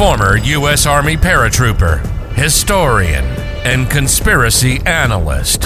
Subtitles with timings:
[0.00, 0.86] former U.S.
[0.86, 2.00] Army paratrooper,
[2.32, 3.22] historian,
[3.66, 5.60] and conspiracy analyst,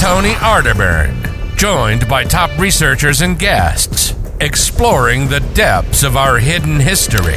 [0.00, 7.36] Tony Arterburn, joined by top researchers and guests, exploring the depths of our hidden history,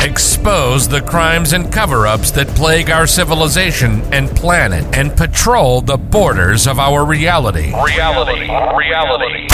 [0.00, 5.98] expose the crimes and cover ups that plague our civilization and planet, and patrol the
[5.98, 7.70] borders of our reality.
[7.84, 8.48] Reality.
[8.48, 9.48] Reality.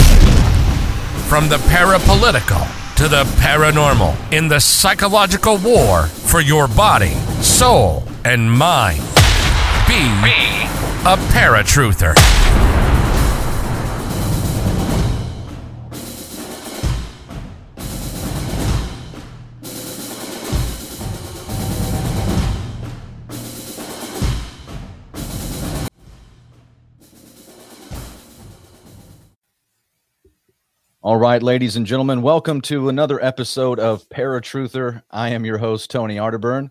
[1.26, 8.52] From the parapolitical to the paranormal in the psychological war for your body, soul, and
[8.52, 9.00] mind.
[9.88, 10.68] Be, Be
[11.06, 12.14] a paratruther.
[31.02, 35.02] All right, ladies and gentlemen, welcome to another episode of Paratruther.
[35.10, 36.68] I am your host, Tony Arterburn.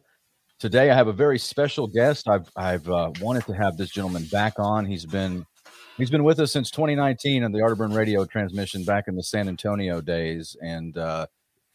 [0.59, 2.30] Today, I have a very special guest.
[2.30, 4.86] I've I've uh, wanted to have this gentleman back on.
[4.86, 5.47] He's been
[5.97, 9.47] he's been with us since 2019 on the Arterburn radio transmission back in the San
[9.47, 11.25] Antonio days, and uh,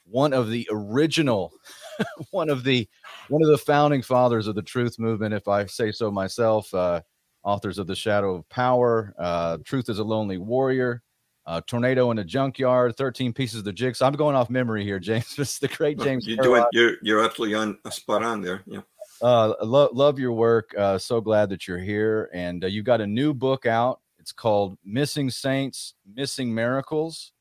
[0.05, 1.53] one of the original,
[2.31, 2.89] one of the
[3.31, 6.73] one of the founding fathers of the Truth Movement, if I say so myself.
[6.73, 7.01] Uh,
[7.43, 11.03] authors of the Shadow of Power, uh, Truth is a Lonely Warrior
[11.47, 14.07] uh, Tornado in the Junkyard, 13 Pieces of the Jigsaw.
[14.07, 15.35] I'm going off memory here, James.
[15.37, 16.27] This is the great James.
[16.27, 16.65] You're doing.
[16.73, 18.63] You're you're absolutely on a spot on there.
[18.67, 18.81] Yeah.
[19.21, 20.75] Uh, lo- love your work.
[20.77, 22.31] Uh, so glad that you're here.
[22.33, 24.01] And uh, you've got a new book out.
[24.19, 27.33] It's called Missing Saints, Missing Miracles.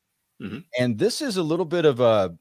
[0.41, 0.65] Mhm.
[0.77, 2.35] And this is a little bit of a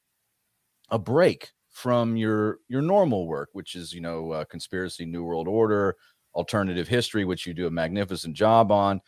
[0.90, 5.46] a break from your your normal work, which is you know uh, conspiracy, New World
[5.48, 5.96] Order,
[6.34, 9.00] alternative history, which you do a magnificent job on.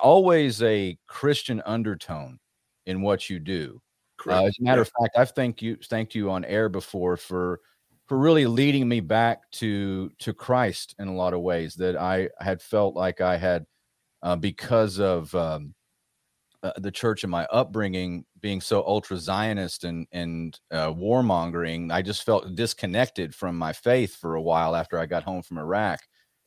[0.00, 2.38] Always a Christian undertone
[2.86, 3.80] in what you do.
[4.26, 7.60] Uh, as a matter of fact, I've thanked you thanked you on air before for
[8.06, 12.28] for really leading me back to to Christ in a lot of ways that I
[12.38, 13.66] had felt like I had
[14.22, 15.74] uh, because of um,
[16.62, 21.92] uh, the church and my upbringing being so ultra Zionist and and uh, warmongering.
[21.92, 25.58] I just felt disconnected from my faith for a while after I got home from
[25.58, 26.00] Iraq.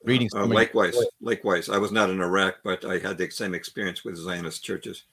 [0.06, 1.70] Reading Uh, likewise, likewise.
[1.70, 5.04] I was not in Iraq, but I had the same experience with Zionist churches.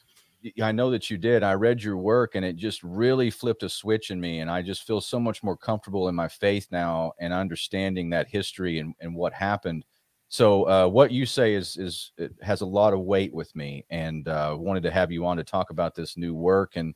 [0.60, 1.42] I know that you did.
[1.42, 4.40] I read your work and it just really flipped a switch in me.
[4.40, 8.28] And I just feel so much more comfortable in my faith now and understanding that
[8.28, 9.84] history and, and what happened.
[10.32, 13.84] So uh, what you say is is it has a lot of weight with me,
[13.90, 16.76] and uh, wanted to have you on to talk about this new work.
[16.76, 16.94] And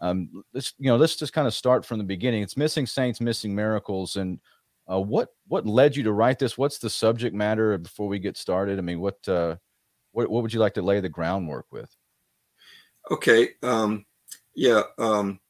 [0.00, 2.42] um, let's you know let's just kind of start from the beginning.
[2.42, 4.40] It's missing saints, missing miracles, and
[4.92, 6.58] uh, what what led you to write this?
[6.58, 8.78] What's the subject matter before we get started?
[8.78, 9.56] I mean, what uh,
[10.12, 11.94] what what would you like to lay the groundwork with?
[13.10, 13.50] Okay.
[13.62, 14.04] Um,
[14.54, 14.82] yeah.
[14.98, 15.40] Um,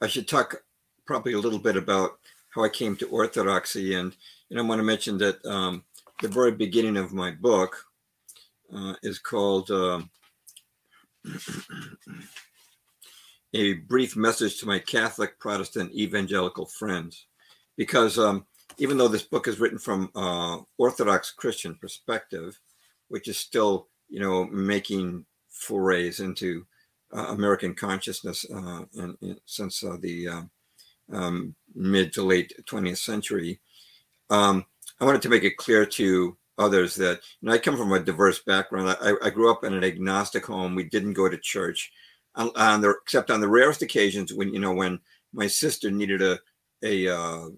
[0.00, 0.62] I should talk
[1.06, 2.18] probably a little bit about
[2.50, 4.14] how I came to Orthodoxy, and
[4.50, 5.84] and I want to mention that um,
[6.20, 7.84] the very beginning of my book
[8.74, 10.10] uh, is called um,
[13.54, 17.26] "A Brief Message to My Catholic, Protestant, Evangelical Friends,"
[17.76, 18.44] because um,
[18.78, 22.58] even though this book is written from uh, Orthodox Christian perspective,
[23.08, 26.66] which is still you know making forays into
[27.14, 30.42] uh, American consciousness uh, and, and since uh, the uh,
[31.12, 33.60] um, mid to late 20th century.
[34.30, 34.64] Um,
[35.00, 38.00] I wanted to make it clear to others that you know, I come from a
[38.00, 38.96] diverse background.
[39.00, 40.74] I, I grew up in an agnostic home.
[40.74, 41.92] We didn't go to church,
[42.34, 45.00] on, on the, except on the rarest occasions when you know when
[45.32, 46.38] my sister needed a
[46.84, 47.48] a,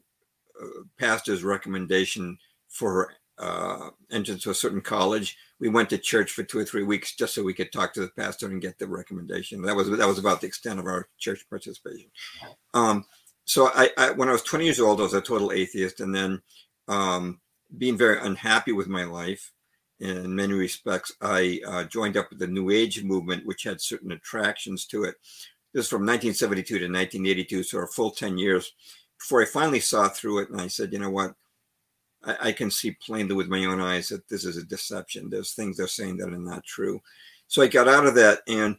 [0.61, 2.39] a pastor's recommendation
[2.69, 6.83] for uh, entrance to a certain college we went to church for two or three
[6.83, 9.63] weeks just so we could talk to the pastor and get the recommendation.
[9.63, 12.11] That was that was about the extent of our church participation.
[12.75, 13.05] Um,
[13.45, 16.15] so I, I, when I was 20 years old, I was a total atheist, and
[16.15, 16.43] then
[16.89, 17.41] um,
[17.79, 19.53] being very unhappy with my life
[20.01, 24.13] in many respects, I uh, joined up with the New Age movement, which had certain
[24.13, 25.15] attractions to it.
[25.73, 28.73] This is from 1972 to 1982, so a full 10 years
[29.25, 31.35] before I finally saw through it, and I said, you know what?
[32.23, 35.31] I, I can see plainly with my own eyes that this is a deception.
[35.31, 37.01] There's things they're saying that are not true.
[37.49, 38.77] So I got out of that, and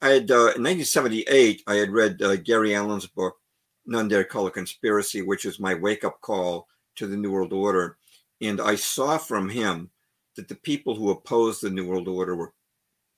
[0.00, 3.36] I had uh, in 1978 I had read uh, Gary Allen's book,
[3.84, 7.52] None Dare Call a Conspiracy, which was my wake up call to the New World
[7.52, 7.98] Order,
[8.40, 9.90] and I saw from him
[10.36, 12.54] that the people who opposed the New World Order were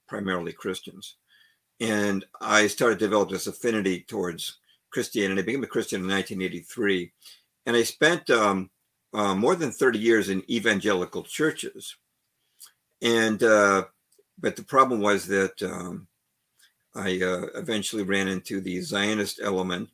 [0.09, 1.19] primarily Christians,
[1.79, 4.59] and I started to develop this affinity towards
[4.95, 5.43] Christianity.
[5.43, 7.13] I became a Christian in 1983,
[7.67, 8.71] and I spent um,
[9.13, 11.97] uh, more than 30 years in evangelical churches.
[13.03, 13.85] And, uh,
[14.39, 16.07] but the problem was that um,
[16.95, 19.91] I uh, eventually ran into the Zionist element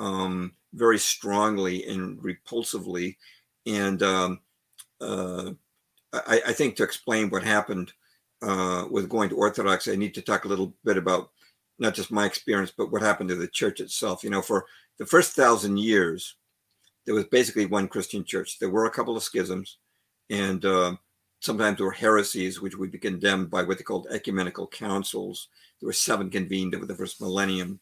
[0.00, 3.16] um, very strongly and repulsively.
[3.66, 4.40] And um,
[5.00, 5.52] uh,
[6.12, 7.92] I, I, think to explain what happened
[8.42, 11.30] uh, with going to Orthodox, I need to talk a little bit about
[11.78, 14.22] not just my experience, but what happened to the church itself.
[14.22, 14.66] You know, for
[14.98, 16.36] the first thousand years,
[17.04, 18.58] there was basically one Christian church.
[18.58, 19.78] There were a couple of schisms,
[20.30, 20.96] and uh,
[21.40, 25.48] sometimes there were heresies, which would be condemned by what they called ecumenical councils.
[25.80, 27.80] There were seven convened over the first millennium.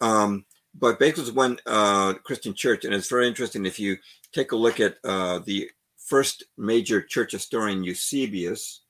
[0.00, 0.44] Um,
[0.74, 3.96] but basically, was one uh, Christian church, and it's very interesting if you
[4.32, 8.82] take a look at uh, the first major church historian, Eusebius.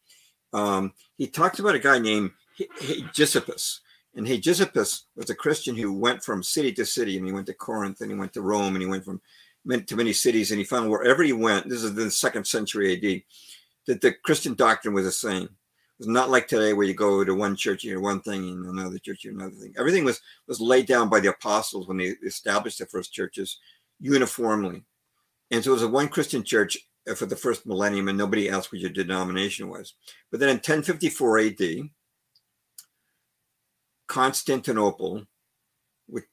[0.52, 2.30] Um, he talks about a guy named
[2.80, 3.80] Hegesippus.
[4.18, 7.54] And Hegesippus was a Christian who went from city to city, and he went to
[7.54, 9.20] Corinth, and he went to Rome, and he went from
[9.86, 13.22] to many cities, and he found wherever he went, this is the second century AD,
[13.86, 15.44] that the Christian doctrine was the same.
[15.44, 15.50] It
[15.98, 18.66] was not like today where you go to one church, you hear one thing, and
[18.66, 19.72] another church, you another thing.
[19.78, 23.58] Everything was was laid down by the apostles when they established the first churches
[24.00, 24.82] uniformly.
[25.52, 26.76] And so it was a one Christian church
[27.08, 29.94] uh, for the first millennium, and nobody asked what your denomination was.
[30.32, 31.90] But then in 1054 AD,
[34.08, 35.24] Constantinople,
[36.06, 36.24] which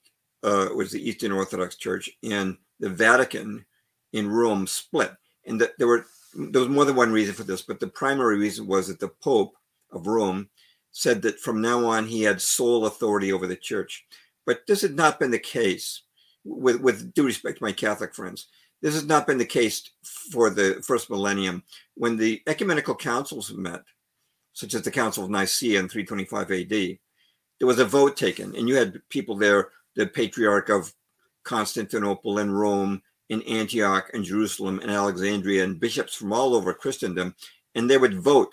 [0.43, 3.65] uh, was the Eastern Orthodox Church, and the Vatican
[4.13, 5.11] in Rome split.
[5.45, 6.05] And there were
[6.35, 9.07] there was more than one reason for this, but the primary reason was that the
[9.07, 9.55] Pope
[9.91, 10.49] of Rome
[10.91, 14.05] said that from now on he had sole authority over the church.
[14.45, 16.01] But this had not been the case,
[16.43, 18.47] with, with due respect to my Catholic friends.
[18.81, 19.89] This has not been the case
[20.31, 21.63] for the first millennium.
[21.95, 23.81] When the ecumenical councils met,
[24.53, 26.99] such as the Council of Nicaea in 325 AD,
[27.59, 30.93] there was a vote taken, and you had people there, the Patriarch of
[31.43, 37.35] Constantinople and Rome, and Antioch and Jerusalem and Alexandria, and bishops from all over Christendom,
[37.73, 38.51] and they would vote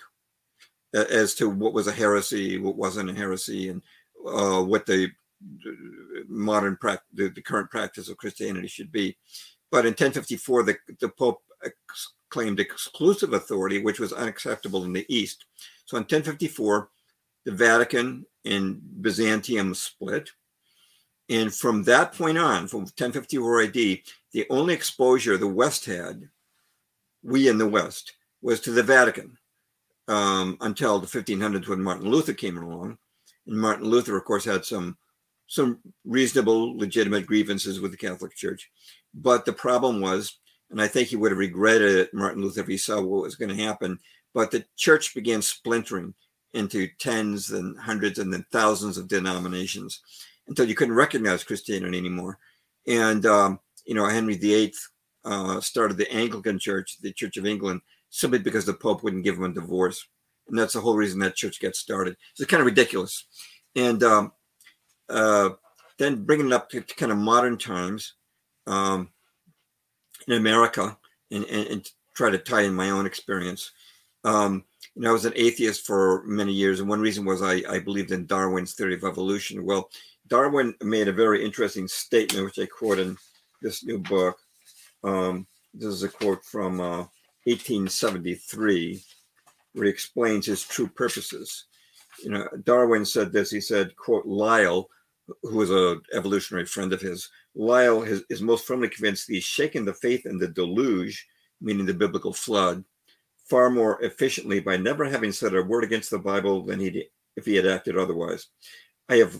[0.95, 3.81] uh, as to what was a heresy, what wasn't a heresy, and
[4.27, 5.09] uh, what the
[6.27, 9.17] modern practice, the, the, current practice of Christianity should be.
[9.71, 11.41] But in 1054, the, the Pope
[12.29, 15.45] claimed exclusive authority, which was unacceptable in the East.
[15.85, 16.89] So in 1054,
[17.45, 20.31] the Vatican and Byzantium split.
[21.29, 26.29] And from that point on, from 1054 AD, the only exposure the West had,
[27.23, 29.37] we in the West, was to the Vatican
[30.07, 32.97] um, until the 1500s when Martin Luther came along.
[33.47, 34.97] And Martin Luther, of course, had some
[35.47, 38.71] some reasonable, legitimate grievances with the Catholic Church.
[39.13, 40.39] But the problem was,
[40.71, 43.35] and I think he would have regretted it, Martin Luther, if he saw what was
[43.35, 43.99] going to happen,
[44.33, 46.15] but the church began splintering
[46.53, 50.01] into tens and hundreds and then thousands of denominations
[50.47, 52.37] until you couldn't recognize Christianity anymore.
[52.87, 54.73] And, um, you know, Henry VIII
[55.25, 59.37] uh, started the Anglican Church, the Church of England, simply because the Pope wouldn't give
[59.37, 60.05] him a divorce.
[60.47, 62.17] And that's the whole reason that church got started.
[62.37, 63.25] It's kind of ridiculous.
[63.75, 64.33] And um,
[65.09, 65.51] uh,
[65.97, 68.13] then bringing it up to, to, kind of modern times
[68.67, 69.09] um,
[70.27, 70.97] in America
[71.31, 73.71] and, and, and, try to tie in my own experience.
[74.23, 77.63] Um, you know, I was an atheist for many years, and one reason was I,
[77.69, 79.65] I believed in Darwin's theory of evolution.
[79.65, 79.89] Well,
[80.27, 83.17] Darwin made a very interesting statement, which I quote in
[83.61, 84.37] this new book.
[85.03, 87.05] Um, this is a quote from uh,
[87.45, 89.03] 1873,
[89.73, 91.65] where he explains his true purposes.
[92.23, 93.49] You know, Darwin said this.
[93.49, 94.89] He said, "quote Lyell,
[95.41, 99.43] who was a evolutionary friend of his, Lyell is, is most firmly convinced that he's
[99.43, 101.27] shaken the faith in the deluge,
[101.61, 102.83] meaning the biblical flood,
[103.43, 107.45] far more efficiently by never having said a word against the Bible than he if
[107.45, 108.47] he had acted otherwise.
[109.09, 109.35] I have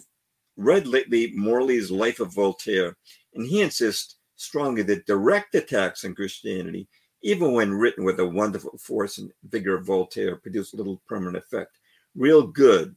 [0.58, 2.96] read lately Morley's Life of Voltaire,
[3.34, 6.88] and he insists strongly that direct attacks on Christianity,
[7.22, 11.80] even when written with the wonderful force and vigor of Voltaire, produce little permanent effect.
[12.16, 12.96] Real good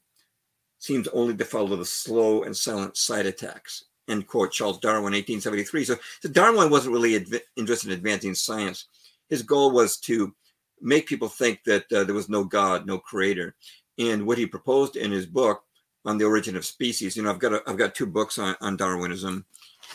[0.79, 3.85] seems only to follow the slow and silent side attacks.
[4.09, 5.85] End quote, Charles Darwin, 1873.
[5.85, 8.87] So, so Darwin wasn't really adv- interested in advancing science.
[9.29, 10.35] His goal was to
[10.80, 13.54] make people think that uh, there was no God, no creator.
[13.99, 15.62] And what he proposed in his book
[16.04, 17.16] on the origin of species.
[17.16, 19.45] You know, I've got a, I've got two books on, on Darwinism,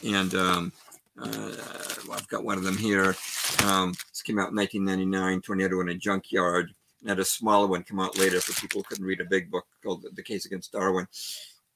[0.05, 0.73] and um,
[1.17, 1.51] uh,
[2.11, 3.15] I've got one of them here.
[3.65, 6.73] Um, this came out in 1999, Tornado in a Junkyard.
[7.01, 9.50] And had a smaller one come out later for people who couldn't read a big
[9.50, 11.07] book called The Case Against Darwin.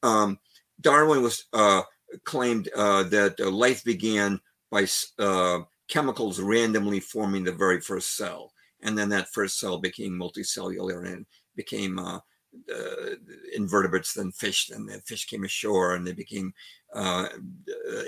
[0.03, 0.37] Um,
[0.81, 1.81] Darwin was uh,
[2.25, 4.85] claimed uh, that uh, life began by
[5.17, 8.51] uh, chemicals randomly forming the very first cell,
[8.85, 11.25] and then that first cell became multicellular and
[11.55, 12.19] became uh,
[12.73, 13.15] uh,
[13.53, 16.53] invertebrates, then fish, and the fish came ashore, and they became
[16.93, 17.27] uh,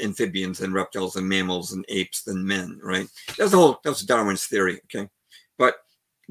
[0.02, 2.80] amphibians and reptiles and mammals and apes then men.
[2.82, 3.08] Right?
[3.38, 3.80] That's the whole.
[3.84, 4.80] That's Darwin's theory.
[4.86, 5.10] Okay,
[5.58, 5.78] but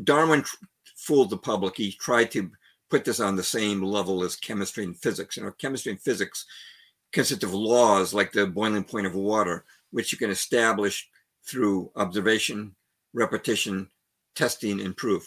[0.02, 0.56] Darwin tr-
[0.96, 1.76] fooled the public.
[1.76, 2.50] He tried to
[2.88, 5.36] put this on the same level as chemistry and physics.
[5.36, 6.46] You know, chemistry and physics
[7.12, 11.08] consist of laws like the boiling point of water, which you can establish
[11.44, 12.74] through observation,
[13.12, 13.88] repetition,
[14.36, 15.26] testing, and proof.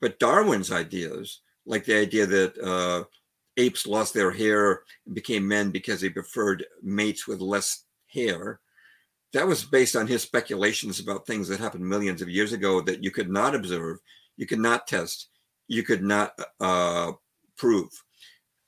[0.00, 3.04] But Darwin's ideas, like the idea that uh,
[3.56, 8.60] apes lost their hair and became men because they preferred mates with less hair,
[9.32, 13.02] that was based on his speculations about things that happened millions of years ago that
[13.02, 13.98] you could not observe,
[14.36, 15.28] you could not test,
[15.68, 17.12] you could not uh,
[17.56, 17.90] prove.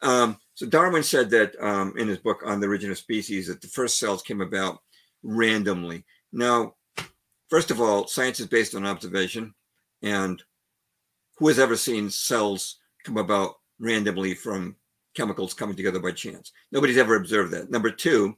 [0.03, 3.61] Um, so Darwin said that um, in his book on the origin of species that
[3.61, 4.79] the first cells came about
[5.23, 6.05] randomly.
[6.33, 6.75] Now,
[7.49, 9.55] first of all, science is based on observation,
[10.03, 10.43] and
[11.39, 14.77] who has ever seen cells come about randomly from
[15.15, 16.53] chemicals coming together by chance?
[16.73, 17.71] Nobody's ever observed that.
[17.71, 18.37] Number two,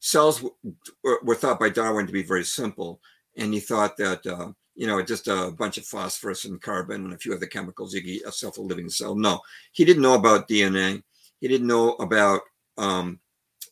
[0.00, 3.00] cells were, were thought by Darwin to be very simple,
[3.36, 7.12] and he thought that uh, you know just a bunch of phosphorus and carbon and
[7.12, 9.14] a few other chemicals you get yourself a living cell.
[9.14, 9.40] No,
[9.72, 11.02] he didn't know about DNA.
[11.40, 12.42] He didn't know about
[12.76, 13.20] um,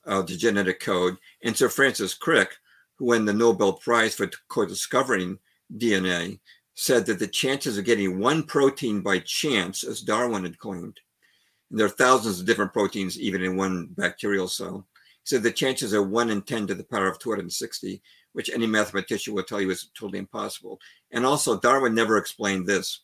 [0.07, 1.17] uh, the genetic code.
[1.43, 2.57] And Sir Francis Crick,
[2.97, 5.39] who won the Nobel Prize for co-discovering
[5.77, 6.41] DNA,
[6.79, 11.01] said that the chances of getting one protein by chance, as Darwin had claimed,
[11.71, 14.87] and there are thousands of different proteins even in one bacterial cell,
[15.25, 18.01] so the chances are 1 in 10 to the power of 260,
[18.33, 20.79] which any mathematician will tell you is totally impossible.
[21.11, 23.01] And also, Darwin never explained this.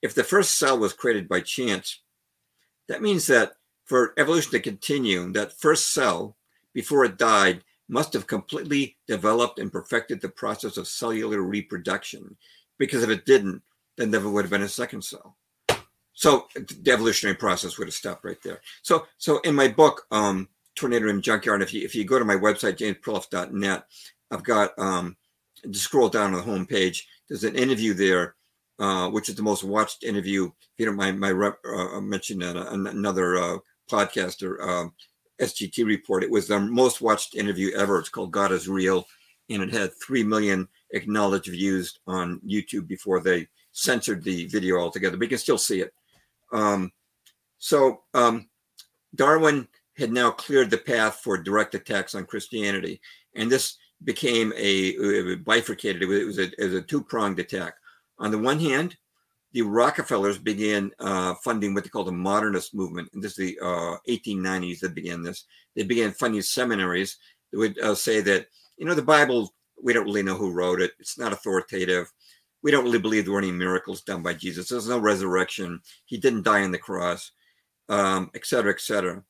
[0.00, 2.00] If the first cell was created by chance,
[2.88, 3.52] that means that
[3.84, 6.38] for evolution to continue, that first cell,
[6.72, 12.36] before it died, must have completely developed and perfected the process of cellular reproduction.
[12.78, 13.62] Because if it didn't,
[13.96, 15.36] then there would have been a second cell.
[16.14, 18.60] So the evolutionary process would have stopped right there.
[18.82, 21.60] So, so in my book, um, Tornado Room Junkyard.
[21.60, 23.84] If you if you go to my website jamesperloff.net,
[24.30, 25.16] I've got um,
[25.72, 27.06] scroll down on the home page.
[27.28, 28.36] There's an interview there,
[28.78, 30.50] uh, which is the most watched interview.
[30.78, 33.58] You don't mind, my rep uh, mentioned that uh, another uh,
[33.90, 34.88] podcaster uh,
[35.40, 36.22] SGT report.
[36.22, 37.98] It was the most watched interview ever.
[37.98, 39.04] It's called God is Real,
[39.50, 45.16] and it had three million acknowledged views on YouTube before they censored the video altogether.
[45.16, 45.92] But you can still see it.
[46.52, 46.92] Um,
[47.58, 48.48] so um,
[49.14, 53.00] Darwin had now cleared the path for direct attacks on Christianity.
[53.34, 57.74] And this became a, bifurcated, it was, a, a two pronged attack.
[58.18, 58.96] On the one hand,
[59.52, 63.08] the Rockefellers began uh, funding what they called the modernist movement.
[63.12, 65.46] And this is the uh, 1890s that began this.
[65.74, 67.16] They began funding seminaries
[67.50, 70.80] that would uh, say that, you know, the Bible, we don't really know who wrote
[70.80, 72.12] it, it's not authoritative.
[72.62, 74.68] We don't really believe there were any miracles done by Jesus.
[74.68, 75.80] There's no resurrection.
[76.06, 77.30] He didn't die on the cross,
[77.88, 79.22] um, et cetera, et cetera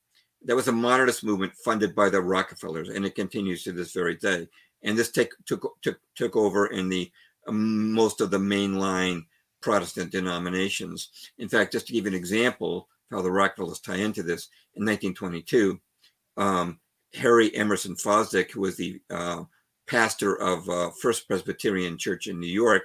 [0.45, 4.17] that was a modernist movement funded by the Rockefellers, and it continues to this very
[4.17, 4.47] day.
[4.83, 7.11] And this take, took took took over in the
[7.49, 9.27] um, most of the mainline
[9.61, 11.11] Protestant denominations.
[11.39, 14.49] In fact, just to give you an example of how the Rockefellers tie into this,
[14.75, 15.81] in 1922,
[16.37, 16.79] um,
[17.15, 19.43] Harry Emerson Fosdick, who was the uh,
[19.89, 22.85] pastor of uh, First Presbyterian Church in New York,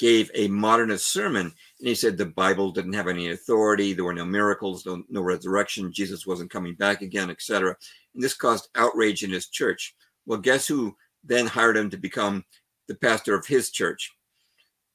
[0.00, 1.46] gave a modernist sermon
[1.78, 5.20] and he said the bible didn't have any authority there were no miracles no, no
[5.20, 7.76] resurrection jesus wasn't coming back again etc
[8.14, 9.94] and this caused outrage in his church.
[10.26, 12.44] Well guess who then hired him to become
[12.88, 14.12] the pastor of his church?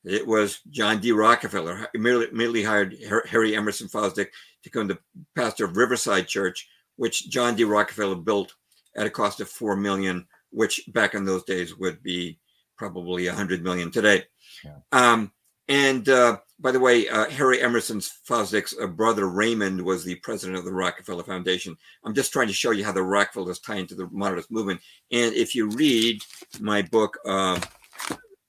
[0.06, 1.12] It was john d.
[1.12, 1.88] Rockefeller.
[1.94, 2.98] Immediately hired
[3.28, 4.28] harry emerson fosdick
[4.63, 5.00] to become the
[5.36, 7.63] pastor of riverside church which john d.
[7.63, 8.56] Rockefeller built
[8.96, 12.39] at a cost of four million which back in those days would be
[12.77, 14.24] probably a hundred million today
[14.63, 14.77] yeah.
[14.91, 15.32] Um,
[15.70, 20.58] and uh, by the way, uh, Harry Emerson Fosdick's uh, brother Raymond was the president
[20.58, 21.77] of the Rockefeller Foundation.
[22.03, 24.82] I'm just trying to show you how the Rockefellers tie into the modernist movement.
[25.12, 26.22] And if you read
[26.60, 27.60] my book, uh,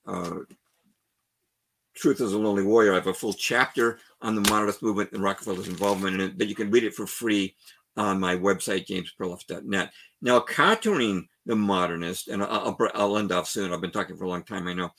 [0.07, 0.38] uh,
[1.95, 5.23] Truth is a Lonely Warrior, I have a full chapter on the modernist movement and
[5.23, 7.54] Rockefeller's involvement in it, but you can read it for free
[7.99, 9.92] on my website, jamesperloff.net.
[10.23, 13.73] Now, countering the modernist, and I'll, I'll end off soon.
[13.73, 14.92] I've been talking for a long time, I know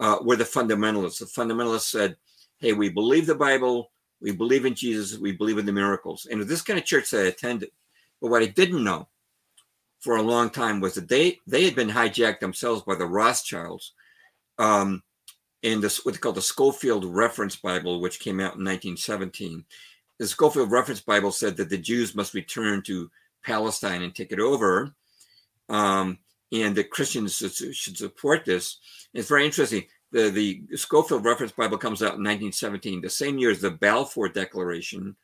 [0.00, 1.18] uh, were the fundamentalists.
[1.18, 2.16] The fundamentalists said,
[2.58, 3.90] hey, we believe the Bible,
[4.20, 6.26] we believe in Jesus, we believe in the miracles.
[6.30, 7.70] And this kind of church that I attended.
[8.20, 9.08] But what I didn't know
[10.00, 13.92] for a long time was that they they had been hijacked themselves by the Rothschilds
[14.58, 15.02] um,
[15.62, 19.64] in this what's called the Scofield Reference Bible, which came out in 1917.
[20.18, 23.10] The Scofield Reference Bible said that the Jews must return to
[23.44, 24.92] Palestine and take it over,
[25.68, 26.18] um,
[26.52, 28.78] and that Christians should support this.
[29.14, 29.84] It's very interesting.
[30.10, 34.28] The, the Scofield Reference Bible comes out in 1917, the same year as the Balfour
[34.30, 35.16] Declaration,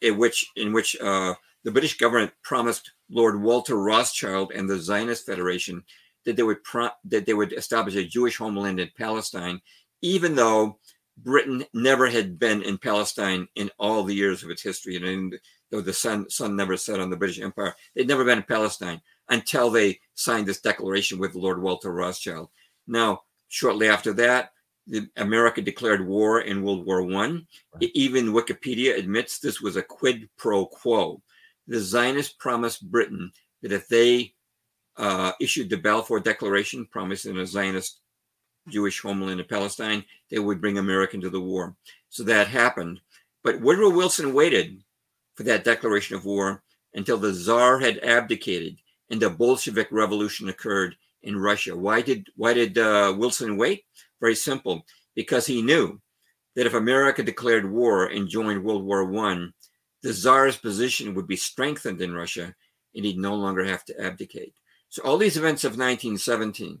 [0.00, 5.26] in which in which uh, the British government promised Lord Walter Rothschild and the Zionist
[5.26, 5.84] Federation
[6.24, 9.60] that they would pro- that they would establish a Jewish homeland in Palestine,
[10.02, 10.78] even though
[11.18, 14.96] Britain never had been in Palestine in all the years of its history.
[14.96, 15.38] And
[15.70, 17.74] though the sun sun never set on the British Empire.
[17.94, 22.48] They'd never been in Palestine until they signed this declaration with Lord Walter Rothschild.
[22.86, 24.52] Now, shortly after that,
[24.86, 27.46] the, America declared war in World War One.
[27.80, 31.20] Even Wikipedia admits this was a quid pro quo.
[31.66, 34.34] The Zionists promised Britain that if they
[34.96, 38.00] uh, issued the Balfour Declaration, promising a Zionist
[38.68, 41.74] Jewish homeland in Palestine, they would bring America into the war.
[42.08, 43.00] So that happened.
[43.42, 44.82] But Woodrow Wilson waited
[45.34, 46.62] for that declaration of war
[46.94, 48.78] until the Tsar had abdicated
[49.10, 51.76] and the Bolshevik Revolution occurred in Russia.
[51.76, 53.84] Why did why did uh, Wilson wait?
[54.20, 54.84] Very simple,
[55.14, 56.00] because he knew
[56.54, 59.52] that if America declared war and joined World War One,
[60.02, 62.54] the Tsar's position would be strengthened in Russia,
[62.94, 64.54] and he'd no longer have to abdicate.
[64.88, 66.78] So all these events of 1917,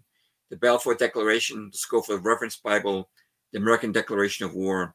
[0.50, 3.10] the Balfour Declaration, the Scofield Reference Bible,
[3.52, 4.94] the American Declaration of War,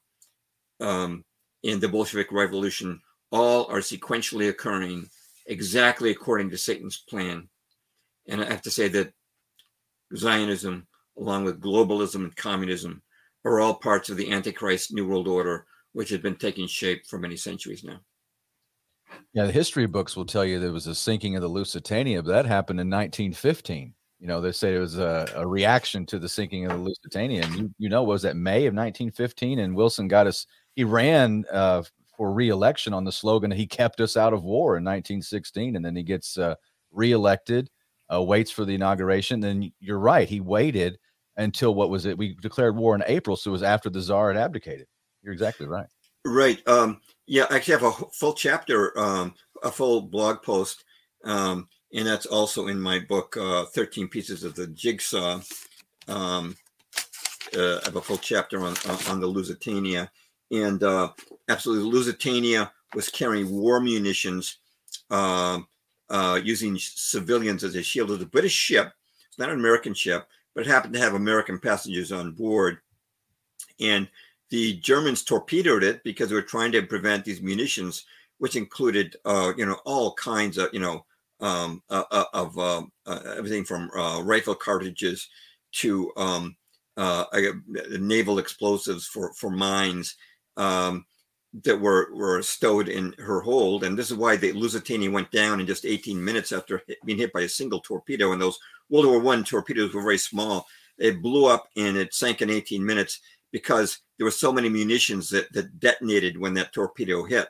[0.79, 1.23] um,
[1.63, 5.09] and the Bolshevik Revolution, all are sequentially occurring
[5.51, 7.49] exactly according to Satan's plan.
[8.27, 9.13] And I have to say that
[10.15, 13.01] Zionism, along with globalism and communism,
[13.43, 17.19] are all parts of the Antichrist New World Order, which has been taking shape for
[17.19, 17.99] many centuries now.
[19.33, 22.31] Yeah, the history books will tell you there was a sinking of the Lusitania, but
[22.31, 23.93] that happened in 1915.
[24.19, 27.43] You know, they say it was a, a reaction to the sinking of the Lusitania.
[27.43, 29.59] And you, you know, was that May of 1915?
[29.59, 31.83] And Wilson got us, he ran uh,
[32.15, 35.75] for reelection on the slogan, he kept us out of war in 1916.
[35.75, 36.55] And then he gets uh,
[36.91, 37.69] reelected,
[38.13, 39.39] uh, waits for the inauguration.
[39.39, 40.97] Then you're right, he waited
[41.37, 42.17] until what was it?
[42.17, 43.35] We declared war in April.
[43.35, 44.87] So it was after the czar had abdicated.
[45.23, 45.87] You're exactly right.
[46.25, 46.65] Right.
[46.67, 50.83] Um, yeah, I actually have a full chapter, um, a full blog post,
[51.23, 55.41] um, and that's also in my book, uh, 13 Pieces of the Jigsaw.
[56.07, 56.55] Um,
[57.55, 58.75] uh, I have a full chapter on,
[59.09, 60.11] on the Lusitania.
[60.51, 61.11] And uh,
[61.49, 64.57] absolutely, Lusitania was carrying war munitions
[65.09, 65.59] uh,
[66.09, 68.09] uh, using civilians as a shield.
[68.09, 68.91] It was a British ship,
[69.27, 72.79] it's not an American ship, but it happened to have American passengers on board.
[73.79, 74.09] And
[74.49, 78.05] the Germans torpedoed it because they were trying to prevent these munitions,
[78.39, 81.05] which included, uh, you know, all kinds of, you know,
[81.39, 83.89] um, uh, uh of uh, uh, everything from
[84.23, 85.27] rifle cartridges
[85.71, 86.55] to um,
[87.99, 90.17] naval explosives for for mines
[90.61, 91.05] um,
[91.63, 93.83] that were were stowed in her hold.
[93.83, 97.33] And this is why the Lusitania went down in just 18 minutes after being hit
[97.33, 98.31] by a single torpedo.
[98.31, 100.67] And those World War One torpedoes were very small.
[100.97, 103.19] It blew up and it sank in 18 minutes
[103.51, 107.49] because there were so many munitions that, that detonated when that torpedo hit.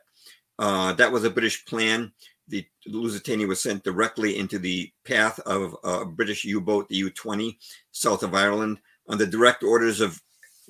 [0.58, 2.12] Uh, that was a British plan.
[2.48, 7.58] The Lusitania was sent directly into the path of a British U-boat, the U-20,
[7.92, 10.22] south of Ireland, on the direct orders of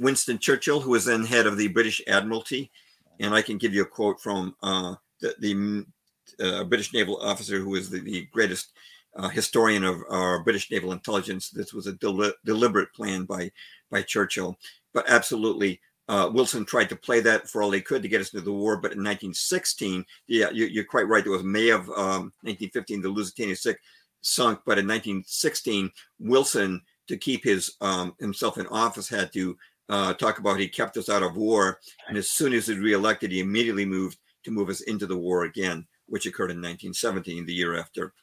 [0.02, 2.72] Winston Churchill, who was then head of the British Admiralty.
[3.20, 5.86] And I can give you a quote from uh, the, the
[6.44, 8.72] uh, British naval officer who was the, the greatest
[9.16, 11.50] uh, historian of our British naval intelligence.
[11.50, 13.52] This was a deli- deliberate plan by
[13.90, 14.58] by Churchill
[14.94, 18.34] but absolutely uh, Wilson tried to play that for all he could to get us
[18.34, 18.76] into the war.
[18.76, 21.26] But in 1916, yeah, you, are quite right.
[21.26, 23.56] It was May of um, 1915, the Lusitania
[24.22, 24.60] sunk.
[24.66, 29.58] But in 1916, Wilson, to keep his um, himself in office, had to
[29.92, 31.80] uh, talk about he kept us out of war.
[32.08, 35.44] And as soon as he reelected, he immediately moved to move us into the war
[35.44, 38.14] again, which occurred in 1917, the year after,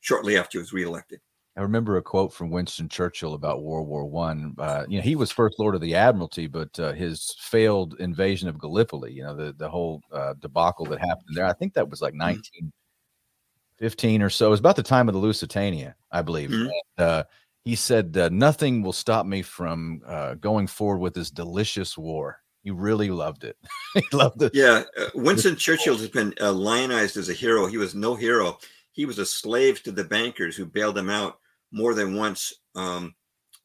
[0.00, 1.20] shortly after he was reelected.
[1.56, 4.56] I remember a quote from Winston Churchill about World War One.
[4.58, 8.48] Uh, you know, he was first Lord of the Admiralty, but uh, his failed invasion
[8.48, 11.46] of Gallipoli, you know, the the whole uh, debacle that happened there.
[11.46, 14.24] I think that was like 1915 mm-hmm.
[14.24, 14.48] or so.
[14.48, 16.50] It was about the time of the Lusitania, I believe.
[16.50, 16.70] Mm-hmm.
[16.98, 17.22] And, uh,
[17.64, 22.40] he said, uh, "Nothing will stop me from uh, going forward with this delicious war."
[22.62, 23.56] He really loved it.
[23.94, 24.52] he loved it.
[24.54, 27.66] Yeah, Winston Churchill has been lionized as a hero.
[27.66, 28.58] He was no hero.
[28.92, 31.38] He was a slave to the bankers who bailed him out
[31.72, 33.14] more than once um,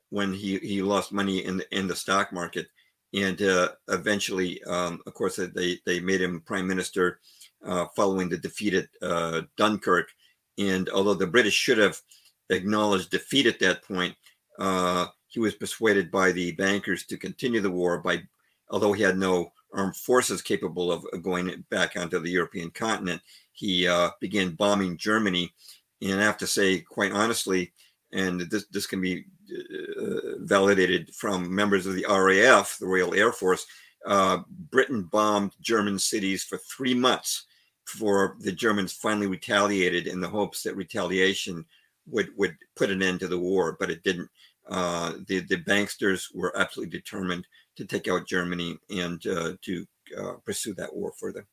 [0.09, 2.67] when he, he lost money in the, in the stock market.
[3.13, 7.19] And uh, eventually, um, of course, they, they made him prime minister
[7.63, 10.09] uh, following the defeat at uh, Dunkirk.
[10.57, 12.01] And although the British should have
[12.49, 14.15] acknowledged defeat at that point,
[14.59, 18.21] uh, he was persuaded by the bankers to continue the war by,
[18.69, 23.87] although he had no armed forces capable of going back onto the European continent, he
[23.87, 25.53] uh, began bombing Germany.
[26.01, 27.71] And I have to say, quite honestly,
[28.11, 33.31] and this, this can be uh, validated from members of the RAF, the Royal Air
[33.31, 33.65] Force.
[34.05, 34.39] Uh,
[34.71, 37.45] Britain bombed German cities for three months
[37.85, 41.65] before the Germans finally retaliated in the hopes that retaliation
[42.11, 44.29] would, would put an end to the war, but it didn't.
[44.69, 49.85] Uh, the, the banksters were absolutely determined to take out Germany and uh, to
[50.17, 51.47] uh, pursue that war further.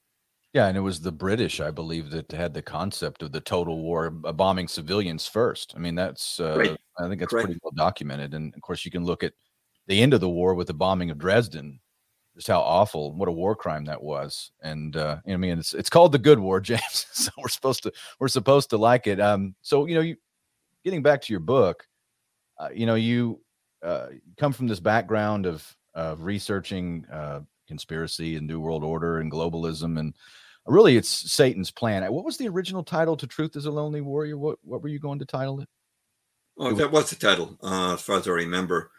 [0.53, 3.83] Yeah, and it was the British, I believe, that had the concept of the total
[3.83, 5.75] war, bombing civilians first.
[5.77, 6.77] I mean, that's uh, Right.
[6.99, 7.47] I think that's Correct.
[7.47, 8.33] pretty well documented.
[8.33, 9.35] And of course, you can look at
[9.87, 11.79] the end of the war with the bombing of Dresden,
[12.35, 14.51] just how awful, what a war crime that was.
[14.63, 17.07] And uh, I mean, it's it's called the Good War, James.
[17.13, 19.21] so we're supposed to we're supposed to like it.
[19.21, 20.17] Um, so you know, you
[20.87, 21.85] getting back to your book,
[22.61, 23.41] uh, you know, you
[23.85, 24.07] uh,
[24.39, 29.99] come from this background of of researching uh, conspiracy and New World Order and globalism,
[29.99, 30.15] and
[30.65, 32.11] really, it's Satan's plan.
[32.13, 34.39] What was the original title to "Truth Is a Lonely Warrior"?
[34.39, 35.69] What what were you going to title it?
[36.57, 38.93] Oh, that was the title, uh, as far as I remember.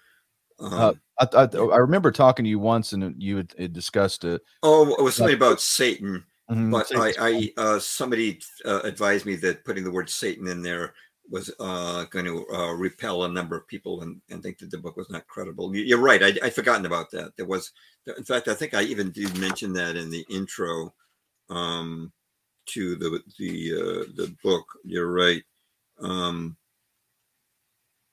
[0.60, 4.26] Um, Uh, I, I, I remember talking to you once, and you had, had discussed
[4.26, 4.41] it.
[4.62, 7.50] oh, it was something about Satan, Mhm, but I, Satan's plan.
[7.58, 10.93] I uh, somebody uh, advised me that putting the word Satan in there
[11.29, 14.77] was uh, going to uh, repel a number of people and, and think that the
[14.77, 15.75] book was not credible.
[15.75, 16.23] You- You're right.
[16.23, 17.33] I, I'd forgotten about that.
[17.35, 17.71] There was,
[18.17, 20.93] in fact, I think I even did mention that in the intro
[21.49, 22.11] um,
[22.67, 24.65] to the the uh, the book.
[24.83, 25.43] You're right.
[25.99, 26.57] Um,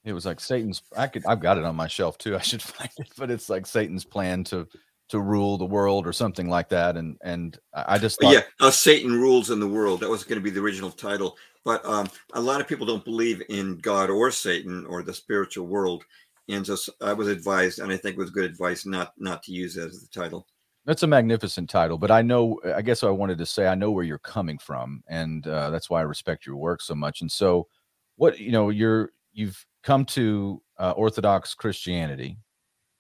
[0.05, 0.83] It was like Satan's.
[0.97, 1.25] I could.
[1.27, 2.37] I've got it on my shelf too.
[2.41, 4.67] I should find it, but it's like Satan's plan to
[5.11, 6.97] to rule the world or something like that.
[6.97, 10.01] And and I I just thought, yeah, uh, Satan rules in the world.
[10.01, 11.37] That was going to be the original title.
[11.65, 15.67] But um, a lot of people don't believe in God or Satan or the spiritual
[15.67, 16.05] world,
[16.49, 19.75] and just I was advised, and I think was good advice not not to use
[19.75, 20.47] that as the title.
[20.87, 23.91] That's a magnificent title, but I know, I guess I wanted to say, I know
[23.91, 27.23] where you're coming from, and uh, that's why I respect your work so much.
[27.23, 27.69] And so,
[28.17, 32.37] what you know, you're you've come to uh, Orthodox Christianity,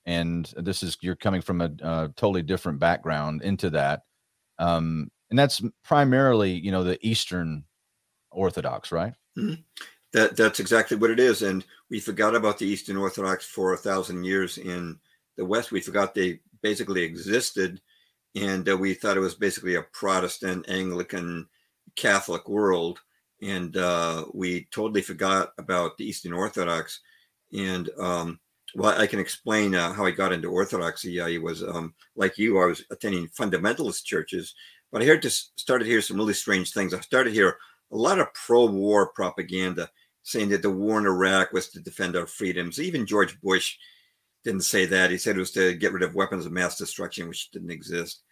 [0.06, 1.68] and this is you're coming from a
[2.16, 4.04] totally different background into that,
[4.58, 7.64] um, and that's primarily you know the Eastern
[8.34, 9.14] Orthodox, right?
[10.12, 11.42] That that's exactly what it is.
[11.42, 14.98] And we forgot about the Eastern Orthodox for a thousand years in
[15.36, 15.72] the West.
[15.72, 17.80] We forgot they basically existed,
[18.34, 21.48] and uh, we thought it was basically a Protestant, Anglican,
[21.96, 23.00] Catholic world.
[23.42, 27.00] And uh, we totally forgot about the Eastern Orthodox.
[27.52, 28.40] And um,
[28.74, 31.20] well, I can explain uh, how I got into Orthodoxy.
[31.20, 32.60] I was um, like you.
[32.60, 34.54] I was attending fundamentalist churches,
[34.90, 36.94] but I heard this started to hear some really strange things.
[36.94, 37.58] I started to hear
[37.92, 39.90] a lot of pro-war propaganda
[40.22, 42.80] saying that the war in Iraq was to defend our freedoms.
[42.80, 43.76] Even George Bush
[44.42, 45.10] didn't say that.
[45.10, 48.22] He said it was to get rid of weapons of mass destruction, which didn't exist.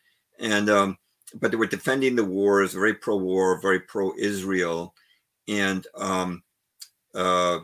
[0.40, 0.98] And um,
[1.40, 4.94] but they were defending the wars, very pro-war, very pro-Israel,
[5.48, 6.42] and um,
[7.14, 7.60] uh,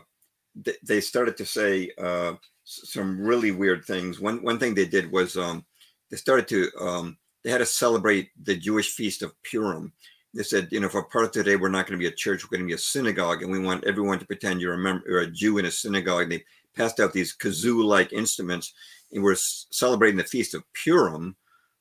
[0.63, 4.19] th- they started to say uh, some really weird things.
[4.19, 5.65] One one thing they did was um,
[6.09, 9.93] they started to um, they had to celebrate the Jewish feast of Purim.
[10.33, 12.43] They said, you know, for part of today, we're not going to be a church,
[12.43, 15.21] we're going to be a synagogue, and we want everyone to pretend you're a you're
[15.21, 16.23] a Jew in a synagogue.
[16.23, 16.43] And They
[16.75, 18.73] passed out these kazoo-like instruments,
[19.11, 21.35] and we're celebrating the feast of Purim,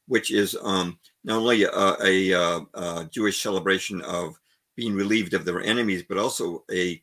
[0.07, 4.35] which is um, not only a, a, uh uh Jewish celebration of
[4.77, 7.03] being relieved of their enemies, but also a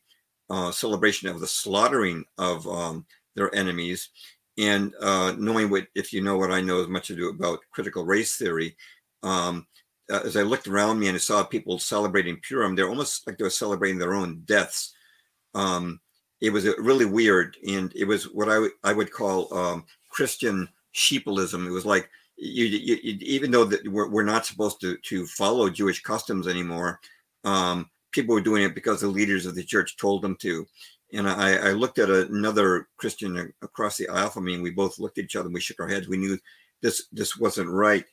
[0.50, 3.06] uh, celebration of the slaughtering of um,
[3.36, 4.10] their enemies.
[4.58, 8.38] And uh, knowing what, if you know what I know as much about critical race
[8.38, 8.78] theory,
[9.24, 9.68] um,
[10.12, 13.38] uh, as I looked around me and I saw people celebrating Purim, they're almost like
[13.38, 14.94] they were celebrating their own deaths.
[15.54, 16.00] Um,
[16.42, 19.86] it was uh, really weird, and it was what I would I would call um,
[20.10, 21.66] Christian sheepalism.
[21.66, 25.26] It was like you, you, you even though that we're, we're not supposed to to
[25.26, 27.00] follow Jewish customs anymore,
[27.44, 30.68] um, people were doing it because the leaders of the church told them to.
[31.14, 35.00] And I, I looked at another Christian across the aisle from me, and we both
[35.00, 36.08] looked at each other and we shook our heads.
[36.08, 36.38] We knew
[36.82, 38.06] this this wasn't right.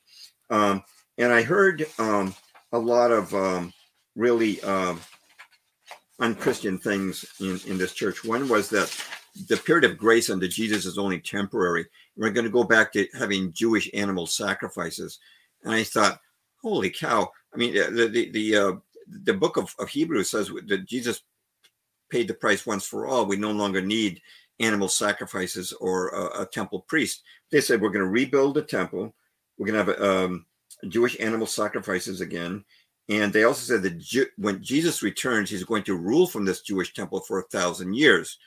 [0.51, 0.85] Um,
[1.23, 2.35] and I heard um,
[2.73, 3.73] a lot of um,
[4.17, 5.01] really um,
[6.19, 8.25] unchristian things in, in this church.
[8.25, 8.93] One was that
[9.49, 11.87] the period of grace under Jesus is only temporary.
[12.17, 15.21] We're going to go back to having Jewish animal sacrifices.
[15.63, 16.19] And I thought,
[16.61, 17.31] holy cow!
[17.55, 18.73] I mean, the the the, uh,
[19.07, 21.23] the book of, of Hebrews says that Jesus
[22.11, 23.27] paid the price once for all.
[23.27, 24.21] We no longer need
[24.59, 27.23] animal sacrifices or a, a temple priest.
[27.53, 29.15] They said we're going to rebuild the temple.
[29.57, 30.47] We're going to have um,
[30.89, 32.65] Jewish animal sacrifices again.
[33.09, 36.95] And they also said that when Jesus returns, he's going to rule from this Jewish
[36.95, 38.39] temple for a thousand years,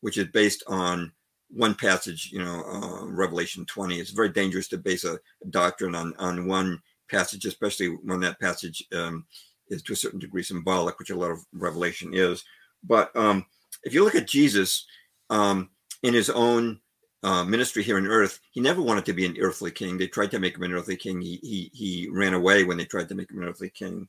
[0.00, 1.12] which is based on
[1.50, 3.98] one passage, you know, uh, Revelation 20.
[3.98, 5.18] It's very dangerous to base a
[5.50, 6.80] doctrine on, on one
[7.10, 9.26] passage, especially when that passage um,
[9.68, 12.44] is to a certain degree symbolic, which a lot of Revelation is.
[12.82, 13.46] But um,
[13.82, 14.86] if you look at Jesus
[15.30, 15.70] um,
[16.02, 16.80] in his own
[17.24, 19.98] uh, ministry here on earth, he never wanted to be an earthly king.
[19.98, 21.20] They tried to make him an earthly king.
[21.20, 24.06] He he he ran away when they tried to make him an earthly king.